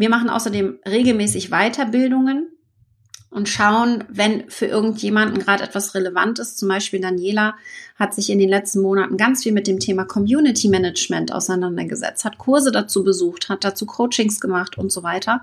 Wir 0.00 0.08
machen 0.08 0.30
außerdem 0.30 0.78
regelmäßig 0.88 1.50
Weiterbildungen 1.50 2.48
und 3.28 3.50
schauen, 3.50 4.04
wenn 4.08 4.48
für 4.48 4.64
irgendjemanden 4.64 5.38
gerade 5.38 5.62
etwas 5.62 5.94
relevant 5.94 6.38
ist. 6.38 6.58
Zum 6.58 6.70
Beispiel 6.70 7.02
Daniela 7.02 7.54
hat 7.96 8.14
sich 8.14 8.30
in 8.30 8.38
den 8.38 8.48
letzten 8.48 8.80
Monaten 8.80 9.18
ganz 9.18 9.42
viel 9.42 9.52
mit 9.52 9.66
dem 9.66 9.78
Thema 9.78 10.06
Community 10.06 10.70
Management 10.70 11.34
auseinandergesetzt, 11.34 12.24
hat 12.24 12.38
Kurse 12.38 12.72
dazu 12.72 13.04
besucht, 13.04 13.50
hat 13.50 13.62
dazu 13.62 13.84
Coachings 13.84 14.40
gemacht 14.40 14.78
und 14.78 14.90
so 14.90 15.02
weiter. 15.02 15.42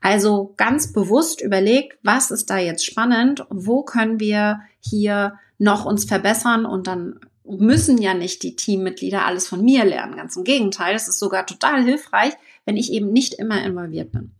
Also 0.00 0.54
ganz 0.56 0.92
bewusst 0.92 1.40
überlegt, 1.40 1.96
was 2.02 2.32
ist 2.32 2.50
da 2.50 2.58
jetzt 2.58 2.84
spannend, 2.84 3.46
wo 3.48 3.84
können 3.84 4.18
wir 4.18 4.58
hier 4.80 5.38
noch 5.58 5.84
uns 5.84 6.04
verbessern 6.04 6.66
und 6.66 6.88
dann 6.88 7.20
müssen 7.44 7.98
ja 7.98 8.14
nicht 8.14 8.42
die 8.42 8.56
Teammitglieder 8.56 9.24
alles 9.24 9.46
von 9.46 9.62
mir 9.62 9.84
lernen. 9.84 10.16
Ganz 10.16 10.34
im 10.36 10.42
Gegenteil, 10.42 10.96
es 10.96 11.06
ist 11.06 11.20
sogar 11.20 11.46
total 11.46 11.84
hilfreich, 11.84 12.32
wenn 12.64 12.76
ich 12.76 12.92
eben 12.92 13.12
nicht 13.12 13.34
immer 13.34 13.62
involviert 13.62 14.12
bin. 14.12 14.32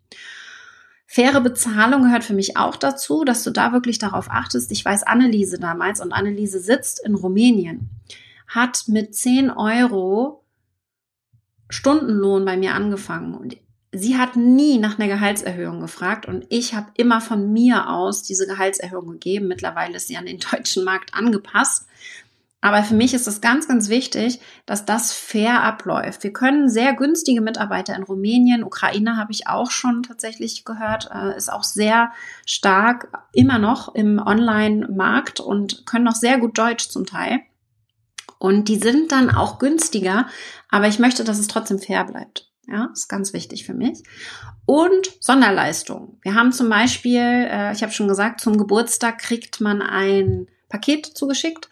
Faire 1.07 1.41
Bezahlung 1.41 2.03
gehört 2.03 2.25
für 2.25 2.35
mich 2.35 2.57
auch 2.57 2.77
dazu, 2.77 3.25
dass 3.25 3.45
du 3.45 3.51
da 3.51 3.73
wirklich 3.73 3.99
darauf 3.99 4.29
achtest. 4.31 4.73
Ich 4.73 4.85
weiß 4.85 5.05
Anneliese 5.05 5.59
damals 5.59 6.01
und 6.01 6.13
Anneliese 6.13 6.59
sitzt 6.59 7.05
in 7.05 7.15
Rumänien, 7.15 7.91
hat 8.49 8.85
mit 8.89 9.15
10 9.15 9.51
Euro 9.51 10.45
Stundenlohn 11.71 12.45
bei 12.45 12.57
mir 12.57 12.75
angefangen 12.75 13.35
und 13.35 13.57
sie 13.93 14.19
hat 14.19 14.37
nie 14.37 14.79
nach 14.79 14.99
einer 14.99 15.09
Gehaltserhöhung 15.09 15.81
gefragt 15.81 16.27
und 16.27 16.47
ich 16.49 16.75
habe 16.75 16.91
immer 16.97 17.21
von 17.21 17.53
mir 17.53 17.89
aus 17.91 18.23
diese 18.23 18.47
Gehaltserhöhung 18.47 19.13
gegeben. 19.13 19.49
Mittlerweile 19.49 19.97
ist 19.97 20.09
sie 20.09 20.17
an 20.17 20.27
den 20.27 20.41
deutschen 20.51 20.85
Markt 20.85 21.15
angepasst. 21.15 21.87
Aber 22.65 22.83
für 22.83 22.95
mich 22.95 23.13
ist 23.13 23.29
es 23.29 23.43
ganz, 23.43 23.69
ganz 23.69 23.91
wichtig, 23.91 24.41
dass 24.65 24.87
das 24.87 25.13
fair 25.13 25.63
abläuft. 25.63 26.23
Wir 26.23 26.33
können 26.33 26.71
sehr 26.71 26.95
günstige 26.95 27.43
Mitarbeiter 27.43 27.95
in 27.95 28.05
Rumänien, 28.05 28.65
Ukraine 28.65 29.19
habe 29.19 29.33
ich 29.33 29.47
auch 29.47 29.71
schon 29.71 30.03
tatsächlich 30.03 30.65
gehört, 30.65 31.11
äh, 31.15 31.37
ist 31.37 31.53
auch 31.53 31.63
sehr 31.63 32.11
stark 32.47 33.09
immer 33.35 33.59
noch 33.59 33.95
im 33.95 34.19
Online-Markt 34.19 35.41
und 35.41 35.85
können 35.85 36.07
noch 36.07 36.15
sehr 36.15 36.39
gut 36.39 36.57
Deutsch 36.57 36.89
zum 36.89 37.05
Teil. 37.05 37.41
Und 38.39 38.71
die 38.71 38.79
sind 38.79 39.13
dann 39.13 39.29
auch 39.29 39.59
günstiger, 39.59 40.27
aber 40.71 40.89
ich 40.89 40.99
möchte, 40.99 41.23
dass 41.23 41.39
es 41.39 41.49
trotzdem 41.49 41.79
fair 41.79 42.05
bleibt. 42.05 42.51
Ja, 42.67 42.89
ist 42.95 43.11
ganz 43.11 43.35
wichtig 43.35 43.67
für 43.67 43.75
mich. 43.75 44.03
Und 44.65 45.13
Sonderleistungen. 45.21 46.19
Wir 46.23 46.35
haben 46.35 46.51
zum 46.51 46.71
Beispiel, 46.71 47.21
äh, 47.21 47.75
ich 47.75 47.83
habe 47.83 47.93
schon 47.93 48.09
gesagt, 48.09 48.41
zum 48.41 48.57
Geburtstag 48.57 49.19
kriegt 49.19 49.61
man 49.61 49.83
ein 49.83 50.47
Paket 50.71 51.05
zugeschickt, 51.05 51.69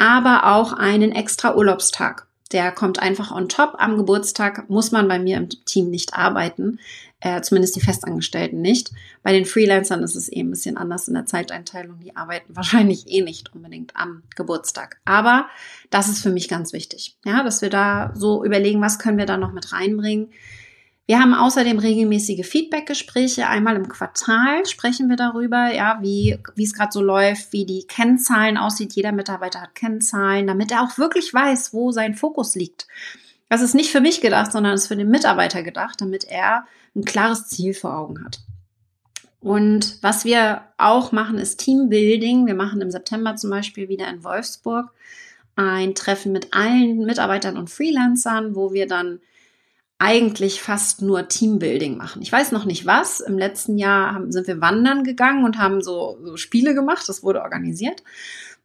aber 0.00 0.46
auch 0.46 0.72
einen 0.72 1.12
extra 1.12 1.54
Urlaubstag. 1.54 2.26
Der 2.52 2.72
kommt 2.72 2.98
einfach 2.98 3.30
on 3.30 3.48
top. 3.48 3.74
Am 3.78 3.96
Geburtstag 3.96 4.68
muss 4.68 4.90
man 4.90 5.06
bei 5.06 5.18
mir 5.18 5.36
im 5.36 5.48
Team 5.50 5.90
nicht 5.90 6.14
arbeiten, 6.14 6.80
äh, 7.20 7.42
zumindest 7.42 7.76
die 7.76 7.80
Festangestellten 7.80 8.62
nicht. 8.62 8.90
Bei 9.22 9.32
den 9.32 9.44
Freelancern 9.44 10.02
ist 10.02 10.16
es 10.16 10.28
eben 10.28 10.48
ein 10.48 10.52
bisschen 10.52 10.78
anders 10.78 11.06
in 11.06 11.14
der 11.14 11.26
Zeiteinteilung. 11.26 12.00
Die 12.00 12.16
arbeiten 12.16 12.56
wahrscheinlich 12.56 13.08
eh 13.08 13.20
nicht 13.20 13.54
unbedingt 13.54 13.94
am 13.94 14.22
Geburtstag. 14.34 14.98
Aber 15.04 15.48
das 15.90 16.08
ist 16.08 16.22
für 16.22 16.30
mich 16.30 16.48
ganz 16.48 16.72
wichtig, 16.72 17.16
ja, 17.24 17.44
dass 17.44 17.60
wir 17.60 17.70
da 17.70 18.12
so 18.16 18.42
überlegen, 18.42 18.80
was 18.80 18.98
können 18.98 19.18
wir 19.18 19.26
da 19.26 19.36
noch 19.36 19.52
mit 19.52 19.72
reinbringen. 19.72 20.32
Wir 21.10 21.18
haben 21.18 21.34
außerdem 21.34 21.80
regelmäßige 21.80 22.46
Feedbackgespräche. 22.46 23.48
Einmal 23.48 23.74
im 23.74 23.88
Quartal 23.88 24.64
sprechen 24.64 25.08
wir 25.08 25.16
darüber, 25.16 25.74
ja, 25.74 25.98
wie, 26.00 26.38
wie 26.54 26.62
es 26.62 26.72
gerade 26.72 26.92
so 26.92 27.02
läuft, 27.02 27.52
wie 27.52 27.66
die 27.66 27.84
Kennzahlen 27.88 28.56
aussieht. 28.56 28.92
Jeder 28.92 29.10
Mitarbeiter 29.10 29.60
hat 29.60 29.74
Kennzahlen, 29.74 30.46
damit 30.46 30.70
er 30.70 30.84
auch 30.84 30.98
wirklich 30.98 31.34
weiß, 31.34 31.74
wo 31.74 31.90
sein 31.90 32.14
Fokus 32.14 32.54
liegt. 32.54 32.86
Das 33.48 33.60
ist 33.60 33.74
nicht 33.74 33.90
für 33.90 34.00
mich 34.00 34.20
gedacht, 34.20 34.52
sondern 34.52 34.74
ist 34.74 34.86
für 34.86 34.94
den 34.94 35.10
Mitarbeiter 35.10 35.64
gedacht, 35.64 36.00
damit 36.00 36.22
er 36.22 36.64
ein 36.94 37.04
klares 37.04 37.48
Ziel 37.48 37.74
vor 37.74 37.98
Augen 37.98 38.24
hat. 38.24 38.38
Und 39.40 39.98
was 40.02 40.24
wir 40.24 40.62
auch 40.78 41.10
machen, 41.10 41.38
ist 41.38 41.58
Teambuilding. 41.58 42.46
Wir 42.46 42.54
machen 42.54 42.80
im 42.80 42.92
September 42.92 43.34
zum 43.34 43.50
Beispiel 43.50 43.88
wieder 43.88 44.06
in 44.06 44.22
Wolfsburg 44.22 44.92
ein 45.56 45.96
Treffen 45.96 46.30
mit 46.30 46.54
allen 46.54 46.98
Mitarbeitern 46.98 47.56
und 47.56 47.68
Freelancern, 47.68 48.54
wo 48.54 48.72
wir 48.72 48.86
dann 48.86 49.18
eigentlich 50.00 50.62
fast 50.62 51.02
nur 51.02 51.28
Teambuilding 51.28 51.98
machen. 51.98 52.22
Ich 52.22 52.32
weiß 52.32 52.52
noch 52.52 52.64
nicht 52.64 52.86
was. 52.86 53.20
Im 53.20 53.36
letzten 53.36 53.76
Jahr 53.76 54.14
haben, 54.14 54.32
sind 54.32 54.46
wir 54.46 54.58
wandern 54.62 55.04
gegangen 55.04 55.44
und 55.44 55.58
haben 55.58 55.82
so, 55.82 56.18
so 56.24 56.38
Spiele 56.38 56.74
gemacht. 56.74 57.06
Das 57.06 57.22
wurde 57.22 57.42
organisiert. 57.42 58.02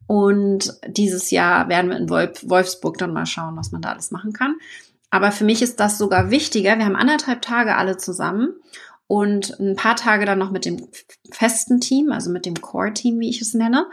Und 0.07 0.79
dieses 0.87 1.31
Jahr 1.31 1.67
werden 1.67 1.89
wir 1.89 1.97
in 1.97 2.09
Wolfsburg 2.09 2.97
dann 2.97 3.11
mal 3.11 3.25
schauen, 3.25 3.57
was 3.57 3.73
man 3.73 3.81
da 3.81 3.89
alles 3.89 4.11
machen 4.11 4.31
kann. 4.31 4.55
Aber 5.09 5.33
für 5.33 5.43
mich 5.43 5.61
ist 5.61 5.81
das 5.81 5.97
sogar 5.97 6.31
wichtiger. 6.31 6.77
Wir 6.77 6.85
haben 6.85 6.95
anderthalb 6.95 7.41
Tage 7.41 7.75
alle 7.75 7.97
zusammen 7.97 8.53
und 9.07 9.59
ein 9.59 9.75
paar 9.75 9.97
Tage 9.97 10.23
dann 10.23 10.39
noch 10.39 10.51
mit 10.51 10.63
dem 10.63 10.87
festen 11.31 11.81
Team, 11.81 12.13
also 12.13 12.29
mit 12.29 12.45
dem 12.45 12.61
Core-Team, 12.61 13.19
wie 13.19 13.29
ich 13.29 13.41
es 13.41 13.53
nenne. 13.53 13.87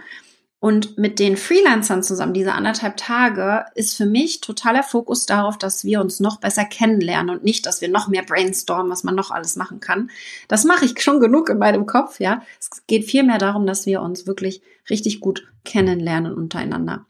Und 0.63 0.97
mit 0.97 1.19
den 1.19 1.37
Freelancern 1.37 2.05
zusammen, 2.05 2.35
diese 2.35 2.53
anderthalb 2.53 2.97
Tage, 2.97 3.65
ist 3.75 3.97
für 3.97 4.07
mich 4.07 4.41
totaler 4.41 4.85
Fokus 4.85 5.27
darauf, 5.27 5.59
dass 5.59 5.83
wir 5.83 6.01
uns 6.01 6.21
noch 6.21 6.39
besser 6.39 6.65
kennenlernen 6.65 7.35
und 7.35 7.43
nicht, 7.43 7.67
dass 7.67 7.81
wir 7.81 7.89
noch 7.89 8.07
mehr 8.07 8.23
brainstormen, 8.23 8.89
was 8.89 9.03
man 9.03 9.17
noch 9.17 9.33
alles 9.33 9.57
machen 9.57 9.81
kann. 9.81 10.09
Das 10.47 10.63
mache 10.63 10.85
ich 10.85 11.03
schon 11.03 11.19
genug 11.19 11.49
in 11.49 11.59
meinem 11.59 11.85
Kopf, 11.87 12.21
ja. 12.21 12.43
Es 12.61 12.87
geht 12.87 13.07
vielmehr 13.07 13.39
darum, 13.39 13.67
dass 13.67 13.87
wir 13.87 14.03
uns 14.03 14.29
wirklich 14.29 14.63
richtig 14.89 15.19
gut 15.19 15.49
kennenlernen 15.65 16.33
untereinander. 16.33 17.07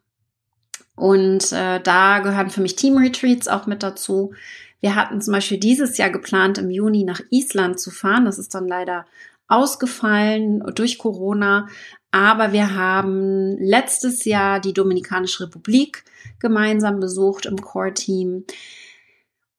Und 0.96 1.52
äh, 1.52 1.78
da 1.78 2.20
gehören 2.20 2.48
für 2.48 2.62
mich 2.62 2.76
Team-Retreats 2.76 3.48
auch 3.48 3.66
mit 3.66 3.82
dazu. 3.82 4.32
Wir 4.80 4.94
hatten 4.94 5.20
zum 5.20 5.34
Beispiel 5.34 5.58
dieses 5.58 5.98
Jahr 5.98 6.08
geplant, 6.08 6.56
im 6.56 6.70
Juni 6.70 7.04
nach 7.04 7.20
Island 7.28 7.78
zu 7.78 7.90
fahren. 7.90 8.24
Das 8.24 8.38
ist 8.38 8.54
dann 8.54 8.66
leider 8.66 9.04
ausgefallen 9.46 10.62
durch 10.74 10.96
Corona. 10.96 11.68
Aber 12.12 12.52
wir 12.52 12.74
haben 12.74 13.56
letztes 13.58 14.24
Jahr 14.26 14.60
die 14.60 14.74
Dominikanische 14.74 15.44
Republik 15.44 16.04
gemeinsam 16.38 17.00
besucht 17.00 17.46
im 17.46 17.60
Core-Team 17.60 18.44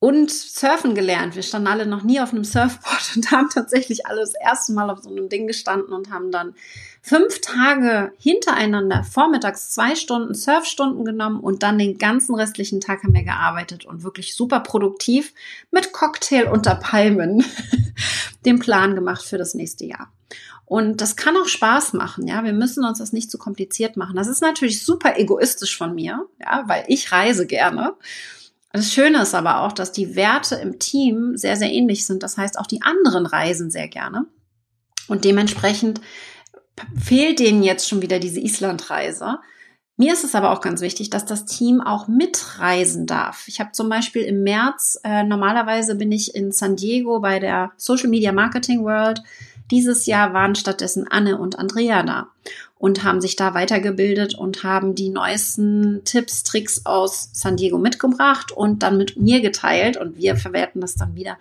und 0.04 0.30
surfen 0.30 0.96
gelernt. 0.96 1.36
Wir 1.36 1.44
standen 1.44 1.70
alle 1.70 1.86
noch 1.86 2.04
nie 2.04 2.20
auf 2.20 2.34
einem 2.34 2.44
Surfboard 2.44 3.14
und 3.16 3.32
haben 3.32 3.50
tatsächlich 3.50 4.06
alle 4.06 4.20
das 4.20 4.34
erste 4.36 4.74
Mal 4.74 4.90
auf 4.90 5.00
so 5.00 5.10
einem 5.10 5.30
Ding 5.30 5.48
gestanden 5.48 5.94
und 5.94 6.12
haben 6.12 6.30
dann 6.30 6.56
fünf 7.02 7.40
Tage 7.40 8.12
hintereinander 8.20 9.04
vormittags 9.04 9.72
zwei 9.72 9.96
Stunden 9.96 10.34
Surfstunden 10.34 11.06
genommen 11.06 11.40
und 11.40 11.64
dann 11.64 11.80
den 11.80 11.98
ganzen 11.98 12.36
restlichen 12.36 12.82
Tag 12.82 13.04
haben 13.04 13.14
wir 13.14 13.24
gearbeitet 13.24 13.86
und 13.86 14.04
wirklich 14.04 14.36
super 14.36 14.60
produktiv 14.60 15.34
mit 15.72 15.94
Cocktail 15.94 16.50
unter 16.52 16.76
Palmen 16.76 17.44
den 18.46 18.60
Plan 18.60 18.96
gemacht 18.96 19.24
für 19.24 19.38
das 19.38 19.54
nächste 19.54 19.86
Jahr. 19.86 20.12
Und 20.66 21.02
das 21.02 21.16
kann 21.16 21.38
auch 21.38 21.48
Spaß 21.48 21.94
machen, 21.94 22.28
ja. 22.28 22.44
Wir 22.44 22.54
müssen 22.54 22.86
uns 22.86 23.00
das 23.00 23.14
nicht 23.14 23.30
zu 23.30 23.38
kompliziert 23.38 23.98
machen. 23.98 24.16
Das 24.16 24.28
ist 24.28 24.42
natürlich 24.42 24.84
super 24.84 25.18
egoistisch 25.18 25.78
von 25.78 25.94
mir, 25.94 26.26
ja, 26.40 26.64
weil 26.68 26.86
ich 26.88 27.12
reise 27.12 27.46
gerne. 27.46 27.96
Das 28.72 28.92
Schöne 28.92 29.22
ist 29.22 29.36
aber 29.36 29.62
auch, 29.62 29.72
dass 29.72 29.92
die 29.92 30.16
Werte 30.16 30.56
im 30.56 30.80
Team 30.80 31.38
sehr, 31.38 31.58
sehr 31.58 31.72
ähnlich 31.72 32.08
sind. 32.08 32.24
Das 32.24 32.38
heißt, 32.38 32.58
auch 32.58 32.66
die 32.66 32.82
anderen 32.82 33.28
reisen 33.28 33.70
sehr 33.70 33.88
gerne. 33.88 34.26
Und 35.08 35.26
dementsprechend 35.26 36.02
fehlt 37.00 37.40
denen 37.40 37.62
jetzt 37.62 37.88
schon 37.88 38.02
wieder 38.02 38.18
diese 38.20 38.40
Islandreise. 38.40 39.38
Mir 39.96 40.14
ist 40.14 40.24
es 40.24 40.34
aber 40.34 40.52
auch 40.52 40.62
ganz 40.62 40.82
wichtig, 40.82 41.12
dass 41.12 41.26
das 41.26 41.46
Team 41.46 41.82
auch 41.82 42.08
mitreisen 42.08 43.06
darf. 43.06 43.48
Ich 43.48 43.60
habe 43.60 43.74
zum 43.74 43.90
Beispiel 43.90 44.24
im 44.24 44.42
März, 44.42 45.00
äh, 45.04 45.24
normalerweise 45.24 45.94
bin 45.94 46.12
ich 46.12 46.34
in 46.34 46.52
San 46.52 46.76
Diego 46.76 47.20
bei 47.20 47.38
der 47.38 47.74
Social 47.78 48.10
Media 48.10 48.32
Marketing 48.32 48.84
World 48.84 49.22
dieses 49.72 50.06
Jahr 50.06 50.34
waren 50.34 50.56
stattdessen 50.56 51.08
Anne 51.10 51.38
und 51.38 51.58
Andrea 51.58 52.04
da 52.04 52.28
und 52.78 53.04
haben 53.04 53.22
sich 53.22 53.36
da 53.36 53.54
weitergebildet 53.54 54.36
und 54.36 54.64
haben 54.64 54.96
die 54.96 55.10
neuesten 55.10 56.02
Tipps, 56.04 56.44
Tricks 56.44 56.86
aus 56.86 57.30
San 57.34 57.56
Diego 57.56 57.78
mitgebracht 57.78 58.52
und 58.52 58.84
dann 58.84 58.98
mit 58.98 59.18
mir 59.18 59.42
geteilt 59.42 59.98
und 59.98 60.18
wir 60.18 60.36
verwerten 60.36 60.82
das 60.82 60.96
dann 60.96 61.16
wieder 61.16 61.38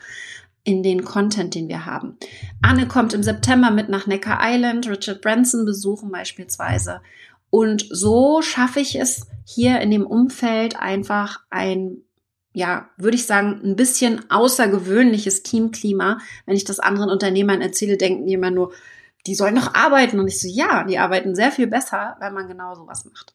in 0.64 0.82
den 0.82 1.04
Content, 1.04 1.54
den 1.54 1.68
wir 1.68 1.86
haben. 1.86 2.16
Anne 2.60 2.86
kommt 2.86 3.14
im 3.14 3.22
September 3.22 3.70
mit 3.70 3.88
nach 3.88 4.06
Necker 4.06 4.38
Island, 4.40 4.88
Richard 4.88 5.20
Branson 5.20 5.64
besuchen 5.64 6.10
beispielsweise. 6.10 7.00
Und 7.50 7.86
so 7.90 8.40
schaffe 8.40 8.80
ich 8.80 8.98
es 8.98 9.26
hier 9.44 9.80
in 9.80 9.90
dem 9.90 10.06
Umfeld 10.06 10.78
einfach 10.78 11.40
ein 11.50 11.98
ja, 12.52 12.90
würde 12.96 13.16
ich 13.16 13.26
sagen, 13.26 13.60
ein 13.64 13.76
bisschen 13.76 14.30
außergewöhnliches 14.30 15.42
Teamklima. 15.42 16.18
Wenn 16.44 16.56
ich 16.56 16.64
das 16.64 16.80
anderen 16.80 17.10
Unternehmern 17.10 17.62
erzähle, 17.62 17.96
denken 17.96 18.26
die 18.26 18.34
immer 18.34 18.50
nur, 18.50 18.72
die 19.26 19.34
sollen 19.34 19.54
noch 19.54 19.74
arbeiten. 19.74 20.20
Und 20.20 20.28
ich 20.28 20.40
so, 20.40 20.48
ja, 20.48 20.84
die 20.84 20.98
arbeiten 20.98 21.34
sehr 21.34 21.52
viel 21.52 21.66
besser, 21.66 22.16
wenn 22.20 22.34
man 22.34 22.48
genau 22.48 22.74
sowas 22.74 23.04
macht. 23.04 23.34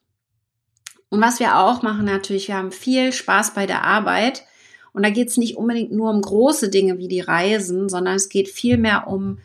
Und 1.08 1.20
was 1.20 1.40
wir 1.40 1.58
auch 1.58 1.82
machen 1.82 2.04
natürlich, 2.04 2.48
wir 2.48 2.56
haben 2.56 2.70
viel 2.70 3.12
Spaß 3.12 3.54
bei 3.54 3.66
der 3.66 3.82
Arbeit. 3.82 4.44
Und 4.92 5.02
da 5.02 5.10
geht 5.10 5.28
es 5.28 5.36
nicht 5.36 5.56
unbedingt 5.56 5.92
nur 5.92 6.10
um 6.10 6.20
große 6.20 6.68
Dinge 6.70 6.98
wie 6.98 7.08
die 7.08 7.20
Reisen, 7.20 7.88
sondern 7.88 8.16
es 8.16 8.28
geht 8.28 8.48
vielmehr 8.48 9.08
um 9.08 9.38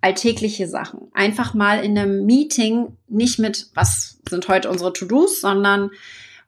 alltägliche 0.00 0.66
Sachen. 0.66 1.08
Einfach 1.12 1.54
mal 1.54 1.84
in 1.84 1.96
einem 1.98 2.24
Meeting 2.24 2.96
nicht 3.06 3.38
mit, 3.38 3.68
was 3.74 4.18
sind 4.28 4.48
heute 4.48 4.70
unsere 4.70 4.92
To-Dos, 4.92 5.40
sondern 5.40 5.90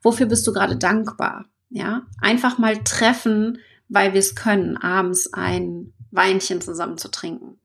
wofür 0.01 0.25
bist 0.25 0.47
du 0.47 0.53
gerade 0.53 0.75
dankbar? 0.75 1.45
Ja, 1.75 2.03
einfach 2.21 2.59
mal 2.59 2.83
treffen, 2.83 3.57
weil 3.89 4.13
wir 4.13 4.19
es 4.19 4.35
können, 4.35 4.77
abends 4.77 5.33
ein 5.33 5.91
Weinchen 6.11 6.61
zusammen 6.61 6.99
zu 6.99 7.09
trinken. 7.09 7.59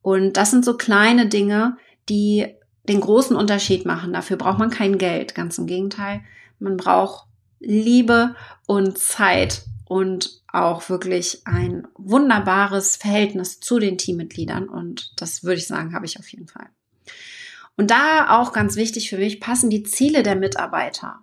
Und 0.00 0.38
das 0.38 0.50
sind 0.50 0.64
so 0.64 0.78
kleine 0.78 1.28
Dinge, 1.28 1.76
die 2.08 2.46
den 2.88 3.00
großen 3.00 3.36
Unterschied 3.36 3.84
machen. 3.84 4.14
Dafür 4.14 4.38
braucht 4.38 4.58
man 4.58 4.70
kein 4.70 4.96
Geld. 4.96 5.34
Ganz 5.34 5.58
im 5.58 5.66
Gegenteil. 5.66 6.22
Man 6.60 6.78
braucht 6.78 7.26
Liebe 7.60 8.34
und 8.66 8.96
Zeit 8.96 9.64
und 9.84 10.40
auch 10.50 10.88
wirklich 10.88 11.42
ein 11.44 11.86
wunderbares 11.98 12.96
Verhältnis 12.96 13.60
zu 13.60 13.78
den 13.78 13.98
Teammitgliedern. 13.98 14.66
Und 14.70 15.12
das 15.20 15.44
würde 15.44 15.58
ich 15.58 15.66
sagen, 15.66 15.94
habe 15.94 16.06
ich 16.06 16.18
auf 16.18 16.28
jeden 16.28 16.48
Fall. 16.48 16.70
Und 17.76 17.90
da 17.90 18.38
auch 18.40 18.54
ganz 18.54 18.76
wichtig 18.76 19.10
für 19.10 19.18
mich, 19.18 19.40
passen 19.40 19.68
die 19.68 19.82
Ziele 19.82 20.22
der 20.22 20.36
Mitarbeiter 20.36 21.20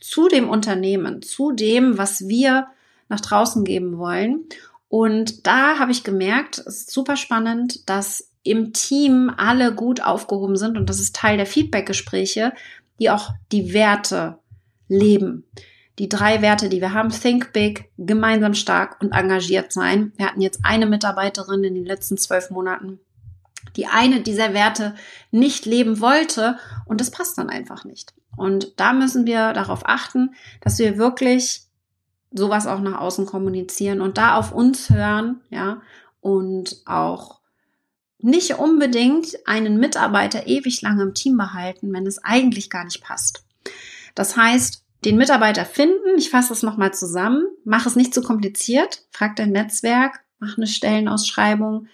zu 0.00 0.28
dem 0.28 0.48
Unternehmen, 0.48 1.22
zu 1.22 1.52
dem, 1.52 1.98
was 1.98 2.28
wir 2.28 2.68
nach 3.08 3.20
draußen 3.20 3.64
geben 3.64 3.98
wollen. 3.98 4.44
Und 4.88 5.46
da 5.46 5.78
habe 5.78 5.92
ich 5.92 6.04
gemerkt, 6.04 6.58
es 6.58 6.78
ist 6.78 6.90
super 6.90 7.16
spannend, 7.16 7.88
dass 7.88 8.30
im 8.42 8.72
Team 8.72 9.30
alle 9.36 9.74
gut 9.74 10.00
aufgehoben 10.02 10.56
sind 10.56 10.78
und 10.78 10.88
das 10.88 11.00
ist 11.00 11.14
Teil 11.14 11.36
der 11.36 11.46
Feedbackgespräche, 11.46 12.52
die 12.98 13.10
auch 13.10 13.30
die 13.52 13.72
Werte 13.74 14.38
leben. 14.88 15.44
die 15.98 16.08
drei 16.08 16.42
Werte, 16.42 16.68
die 16.68 16.80
wir 16.80 16.92
haben, 16.92 17.10
think 17.10 17.52
big, 17.52 17.90
gemeinsam 17.98 18.54
stark 18.54 19.00
und 19.00 19.12
engagiert 19.12 19.72
sein. 19.72 20.12
Wir 20.16 20.26
hatten 20.26 20.40
jetzt 20.40 20.60
eine 20.62 20.86
Mitarbeiterin 20.86 21.64
in 21.64 21.74
den 21.74 21.84
letzten 21.84 22.16
zwölf 22.16 22.50
Monaten, 22.50 23.00
die 23.76 23.86
eine 23.86 24.20
dieser 24.20 24.54
Werte 24.54 24.94
nicht 25.30 25.66
leben 25.66 26.00
wollte 26.00 26.56
und 26.86 27.00
das 27.00 27.10
passt 27.10 27.36
dann 27.36 27.50
einfach 27.50 27.84
nicht. 27.84 28.14
Und 28.38 28.72
da 28.76 28.92
müssen 28.92 29.26
wir 29.26 29.52
darauf 29.52 29.82
achten, 29.84 30.34
dass 30.60 30.78
wir 30.78 30.96
wirklich 30.96 31.62
sowas 32.30 32.66
auch 32.66 32.80
nach 32.80 33.00
außen 33.00 33.26
kommunizieren 33.26 34.00
und 34.00 34.18
da 34.18 34.36
auf 34.36 34.52
uns 34.52 34.90
hören, 34.90 35.40
ja, 35.50 35.80
und 36.20 36.82
auch 36.84 37.40
nicht 38.20 38.58
unbedingt 38.58 39.46
einen 39.46 39.78
Mitarbeiter 39.78 40.46
ewig 40.46 40.82
lange 40.82 41.02
im 41.02 41.14
Team 41.14 41.36
behalten, 41.36 41.92
wenn 41.92 42.06
es 42.06 42.22
eigentlich 42.22 42.68
gar 42.68 42.84
nicht 42.84 43.02
passt. 43.02 43.44
Das 44.14 44.36
heißt, 44.36 44.84
den 45.04 45.16
Mitarbeiter 45.16 45.64
finden, 45.64 46.18
ich 46.18 46.30
fasse 46.30 46.52
es 46.52 46.62
nochmal 46.62 46.92
zusammen, 46.92 47.44
mach 47.64 47.86
es 47.86 47.94
nicht 47.94 48.12
zu 48.12 48.20
kompliziert, 48.20 49.04
frag 49.12 49.36
dein 49.36 49.52
Netzwerk, 49.52 50.20
mach 50.40 50.56
eine 50.56 50.66
Stellenausschreibung, 50.66 51.86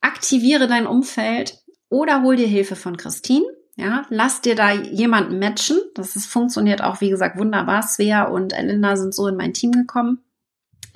aktiviere 0.00 0.66
dein 0.66 0.86
Umfeld 0.86 1.62
oder 1.88 2.22
hol 2.22 2.34
dir 2.34 2.48
Hilfe 2.48 2.74
von 2.74 2.96
Christine. 2.96 3.46
Ja, 3.76 4.06
lass 4.08 4.40
dir 4.40 4.54
da 4.54 4.70
jemanden 4.70 5.38
matchen. 5.38 5.78
Das 5.94 6.14
ist, 6.14 6.26
funktioniert 6.26 6.82
auch, 6.82 7.00
wie 7.00 7.10
gesagt, 7.10 7.38
wunderbar. 7.38 7.82
Svea 7.82 8.24
und 8.24 8.52
Elinda 8.52 8.96
sind 8.96 9.14
so 9.14 9.26
in 9.26 9.36
mein 9.36 9.52
Team 9.52 9.72
gekommen. 9.72 10.22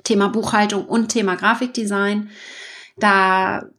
Thema 0.03 0.29
Buchhaltung 0.29 0.85
und 0.85 1.09
Thema 1.09 1.35
Grafikdesign. 1.35 2.29
Da 2.97 3.69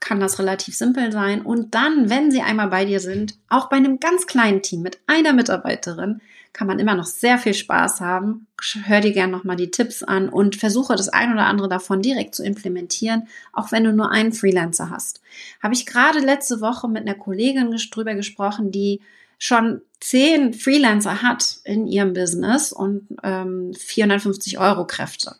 kann 0.00 0.20
das 0.20 0.38
relativ 0.38 0.76
simpel 0.76 1.12
sein. 1.12 1.40
Und 1.40 1.74
dann, 1.74 2.10
wenn 2.10 2.30
sie 2.30 2.42
einmal 2.42 2.68
bei 2.68 2.84
dir 2.84 3.00
sind, 3.00 3.38
auch 3.48 3.70
bei 3.70 3.76
einem 3.76 4.00
ganz 4.00 4.26
kleinen 4.26 4.60
Team 4.60 4.82
mit 4.82 5.00
einer 5.06 5.32
Mitarbeiterin, 5.32 6.20
kann 6.52 6.66
man 6.66 6.78
immer 6.78 6.94
noch 6.94 7.06
sehr 7.06 7.38
viel 7.38 7.54
Spaß 7.54 8.00
haben. 8.00 8.46
Hör 8.84 9.00
dir 9.00 9.12
gerne 9.12 9.32
nochmal 9.32 9.56
die 9.56 9.70
Tipps 9.70 10.02
an 10.02 10.28
und 10.28 10.56
versuche 10.56 10.96
das 10.96 11.08
ein 11.08 11.32
oder 11.32 11.46
andere 11.46 11.68
davon 11.68 12.02
direkt 12.02 12.34
zu 12.34 12.44
implementieren, 12.44 13.28
auch 13.52 13.72
wenn 13.72 13.84
du 13.84 13.92
nur 13.92 14.10
einen 14.10 14.32
Freelancer 14.32 14.90
hast. 14.90 15.22
Habe 15.62 15.74
ich 15.74 15.86
gerade 15.86 16.18
letzte 16.18 16.60
Woche 16.60 16.88
mit 16.88 17.02
einer 17.02 17.14
Kollegin 17.14 17.74
drüber 17.90 18.14
gesprochen, 18.14 18.70
die 18.70 19.00
schon 19.38 19.80
zehn 20.00 20.52
Freelancer 20.52 21.22
hat 21.22 21.58
in 21.64 21.86
ihrem 21.86 22.12
Business 22.12 22.72
und 22.72 23.08
ähm, 23.22 23.72
450 23.74 24.58
Euro 24.58 24.86
Kräfte. 24.86 25.36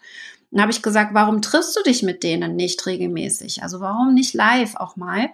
Dann 0.51 0.62
habe 0.62 0.72
ich 0.72 0.83
gesagt, 0.83 1.14
warum 1.14 1.40
triffst 1.40 1.77
du 1.77 1.83
dich 1.83 2.03
mit 2.03 2.22
denen 2.22 2.57
nicht 2.57 2.85
regelmäßig? 2.87 3.62
Also 3.62 3.81
warum 3.81 4.14
nicht 4.14 4.35
live 4.35 4.77
auch 4.77 4.96
mal? 4.96 5.29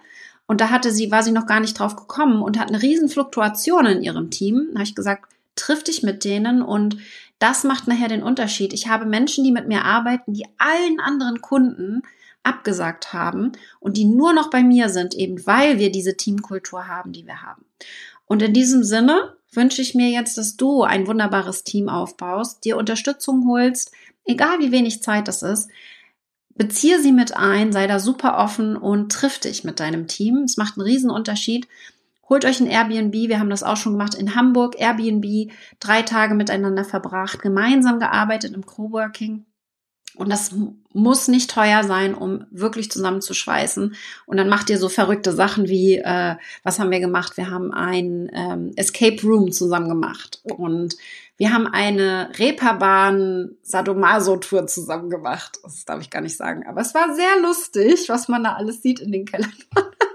Und 0.45 0.61
da 0.61 0.69
hatte 0.69 0.91
sie, 0.91 1.11
war 1.11 1.23
sie 1.23 1.31
noch 1.31 1.45
gar 1.45 1.59
nicht 1.59 1.77
drauf 1.77 1.95
gekommen 1.95 2.41
und 2.41 2.59
hat 2.59 2.69
eine 2.69 2.81
riesen 2.81 3.09
Fluktuation 3.09 3.85
in 3.85 4.01
ihrem 4.01 4.31
Team. 4.31 4.69
Da 4.71 4.79
habe 4.79 4.83
ich 4.83 4.95
gesagt, 4.95 5.25
triff 5.59 5.83
dich 5.83 6.03
mit 6.03 6.23
denen 6.23 6.61
und 6.61 6.97
das 7.39 7.63
macht 7.63 7.87
nachher 7.87 8.09
den 8.09 8.23
Unterschied. 8.23 8.73
Ich 8.73 8.87
habe 8.87 9.05
Menschen, 9.05 9.43
die 9.43 9.51
mit 9.51 9.67
mir 9.67 9.85
arbeiten, 9.85 10.33
die 10.33 10.45
allen 10.57 10.99
anderen 10.99 11.41
Kunden 11.41 12.03
abgesagt 12.43 13.13
haben 13.13 13.51
und 13.79 13.97
die 13.97 14.05
nur 14.05 14.33
noch 14.33 14.49
bei 14.49 14.63
mir 14.63 14.89
sind, 14.89 15.13
eben 15.13 15.45
weil 15.45 15.79
wir 15.79 15.91
diese 15.91 16.17
Teamkultur 16.17 16.87
haben, 16.87 17.11
die 17.11 17.25
wir 17.25 17.41
haben. 17.41 17.65
Und 18.25 18.41
in 18.41 18.53
diesem 18.53 18.83
Sinne 18.83 19.35
wünsche 19.51 19.81
ich 19.81 19.95
mir 19.95 20.09
jetzt, 20.09 20.37
dass 20.37 20.55
du 20.55 20.83
ein 20.83 21.07
wunderbares 21.07 21.63
Team 21.63 21.89
aufbaust, 21.89 22.63
dir 22.63 22.77
Unterstützung 22.77 23.47
holst, 23.47 23.91
egal 24.25 24.59
wie 24.59 24.71
wenig 24.71 25.01
Zeit 25.01 25.27
das 25.27 25.41
ist, 25.41 25.69
beziehe 26.55 27.01
sie 27.01 27.13
mit 27.13 27.35
ein, 27.35 27.71
sei 27.71 27.87
da 27.87 27.99
super 27.99 28.37
offen 28.37 28.75
und 28.75 29.11
triff 29.11 29.39
dich 29.39 29.63
mit 29.63 29.79
deinem 29.79 30.07
Team. 30.07 30.43
Es 30.43 30.57
macht 30.57 30.77
einen 30.77 30.85
riesen 30.85 31.09
Unterschied. 31.09 31.67
Holt 32.29 32.45
euch 32.45 32.59
ein 32.59 32.67
Airbnb, 32.67 33.13
wir 33.13 33.39
haben 33.39 33.49
das 33.49 33.63
auch 33.63 33.77
schon 33.77 33.93
gemacht 33.93 34.13
in 34.13 34.35
Hamburg, 34.35 34.79
Airbnb, 34.79 35.51
drei 35.79 36.03
Tage 36.03 36.35
miteinander 36.35 36.85
verbracht, 36.85 37.41
gemeinsam 37.41 37.99
gearbeitet 37.99 38.53
im 38.53 38.65
Coworking. 38.65 39.45
Und 40.15 40.29
das 40.29 40.53
muss 40.91 41.27
nicht 41.27 41.49
teuer 41.49 41.83
sein, 41.83 42.13
um 42.13 42.45
wirklich 42.51 42.91
zusammenzuschweißen. 42.91 43.95
Und 44.25 44.37
dann 44.37 44.49
macht 44.49 44.69
ihr 44.69 44.77
so 44.77 44.89
verrückte 44.89 45.31
Sachen 45.31 45.69
wie, 45.69 45.97
äh, 45.97 46.35
was 46.63 46.79
haben 46.79 46.91
wir 46.91 46.99
gemacht? 46.99 47.37
Wir 47.37 47.49
haben 47.49 47.71
ein 47.71 48.29
ähm, 48.33 48.73
Escape 48.75 49.21
Room 49.23 49.51
zusammen 49.51 49.87
gemacht. 49.87 50.41
Und 50.43 50.97
wir 51.37 51.53
haben 51.53 51.67
eine 51.67 52.31
Reeperbahn 52.37 53.55
Sadomaso-Tour 53.61 54.67
zusammen 54.67 55.09
gemacht. 55.09 55.57
Das 55.63 55.85
darf 55.85 56.01
ich 56.01 56.09
gar 56.09 56.21
nicht 56.21 56.35
sagen. 56.35 56.65
Aber 56.67 56.81
es 56.81 56.93
war 56.93 57.15
sehr 57.15 57.39
lustig, 57.41 58.09
was 58.09 58.27
man 58.27 58.43
da 58.43 58.53
alles 58.53 58.81
sieht 58.81 58.99
in 58.99 59.11
den 59.11 59.25
Kellern. 59.25 59.53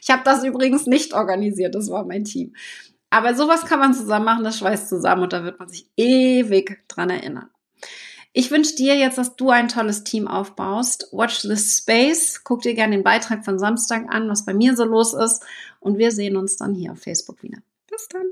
ich 0.00 0.10
habe 0.10 0.22
das 0.24 0.44
übrigens 0.44 0.86
nicht 0.86 1.14
organisiert. 1.14 1.74
Das 1.74 1.90
war 1.90 2.04
mein 2.04 2.24
Team. 2.24 2.54
Aber 3.10 3.34
sowas 3.34 3.66
kann 3.66 3.78
man 3.78 3.92
zusammen 3.92 4.24
machen, 4.24 4.44
das 4.44 4.58
schweißt 4.58 4.88
zusammen 4.88 5.24
und 5.24 5.32
da 5.32 5.44
wird 5.44 5.58
man 5.58 5.68
sich 5.68 5.86
ewig 5.96 6.82
dran 6.88 7.10
erinnern. 7.10 7.50
Ich 8.32 8.50
wünsche 8.50 8.74
dir 8.74 8.96
jetzt, 8.96 9.18
dass 9.18 9.36
du 9.36 9.50
ein 9.50 9.68
tolles 9.68 10.04
Team 10.04 10.26
aufbaust. 10.26 11.08
Watch 11.12 11.42
this 11.42 11.76
space. 11.76 12.42
Guck 12.44 12.62
dir 12.62 12.72
gerne 12.74 12.96
den 12.96 13.04
Beitrag 13.04 13.44
von 13.44 13.58
Samstag 13.58 14.06
an, 14.08 14.28
was 14.30 14.46
bei 14.46 14.54
mir 14.54 14.74
so 14.74 14.84
los 14.84 15.12
ist. 15.12 15.44
Und 15.80 15.98
wir 15.98 16.10
sehen 16.10 16.38
uns 16.38 16.56
dann 16.56 16.74
hier 16.74 16.92
auf 16.92 17.00
Facebook 17.00 17.42
wieder. 17.42 17.58
Bis 17.90 18.08
dann. 18.08 18.31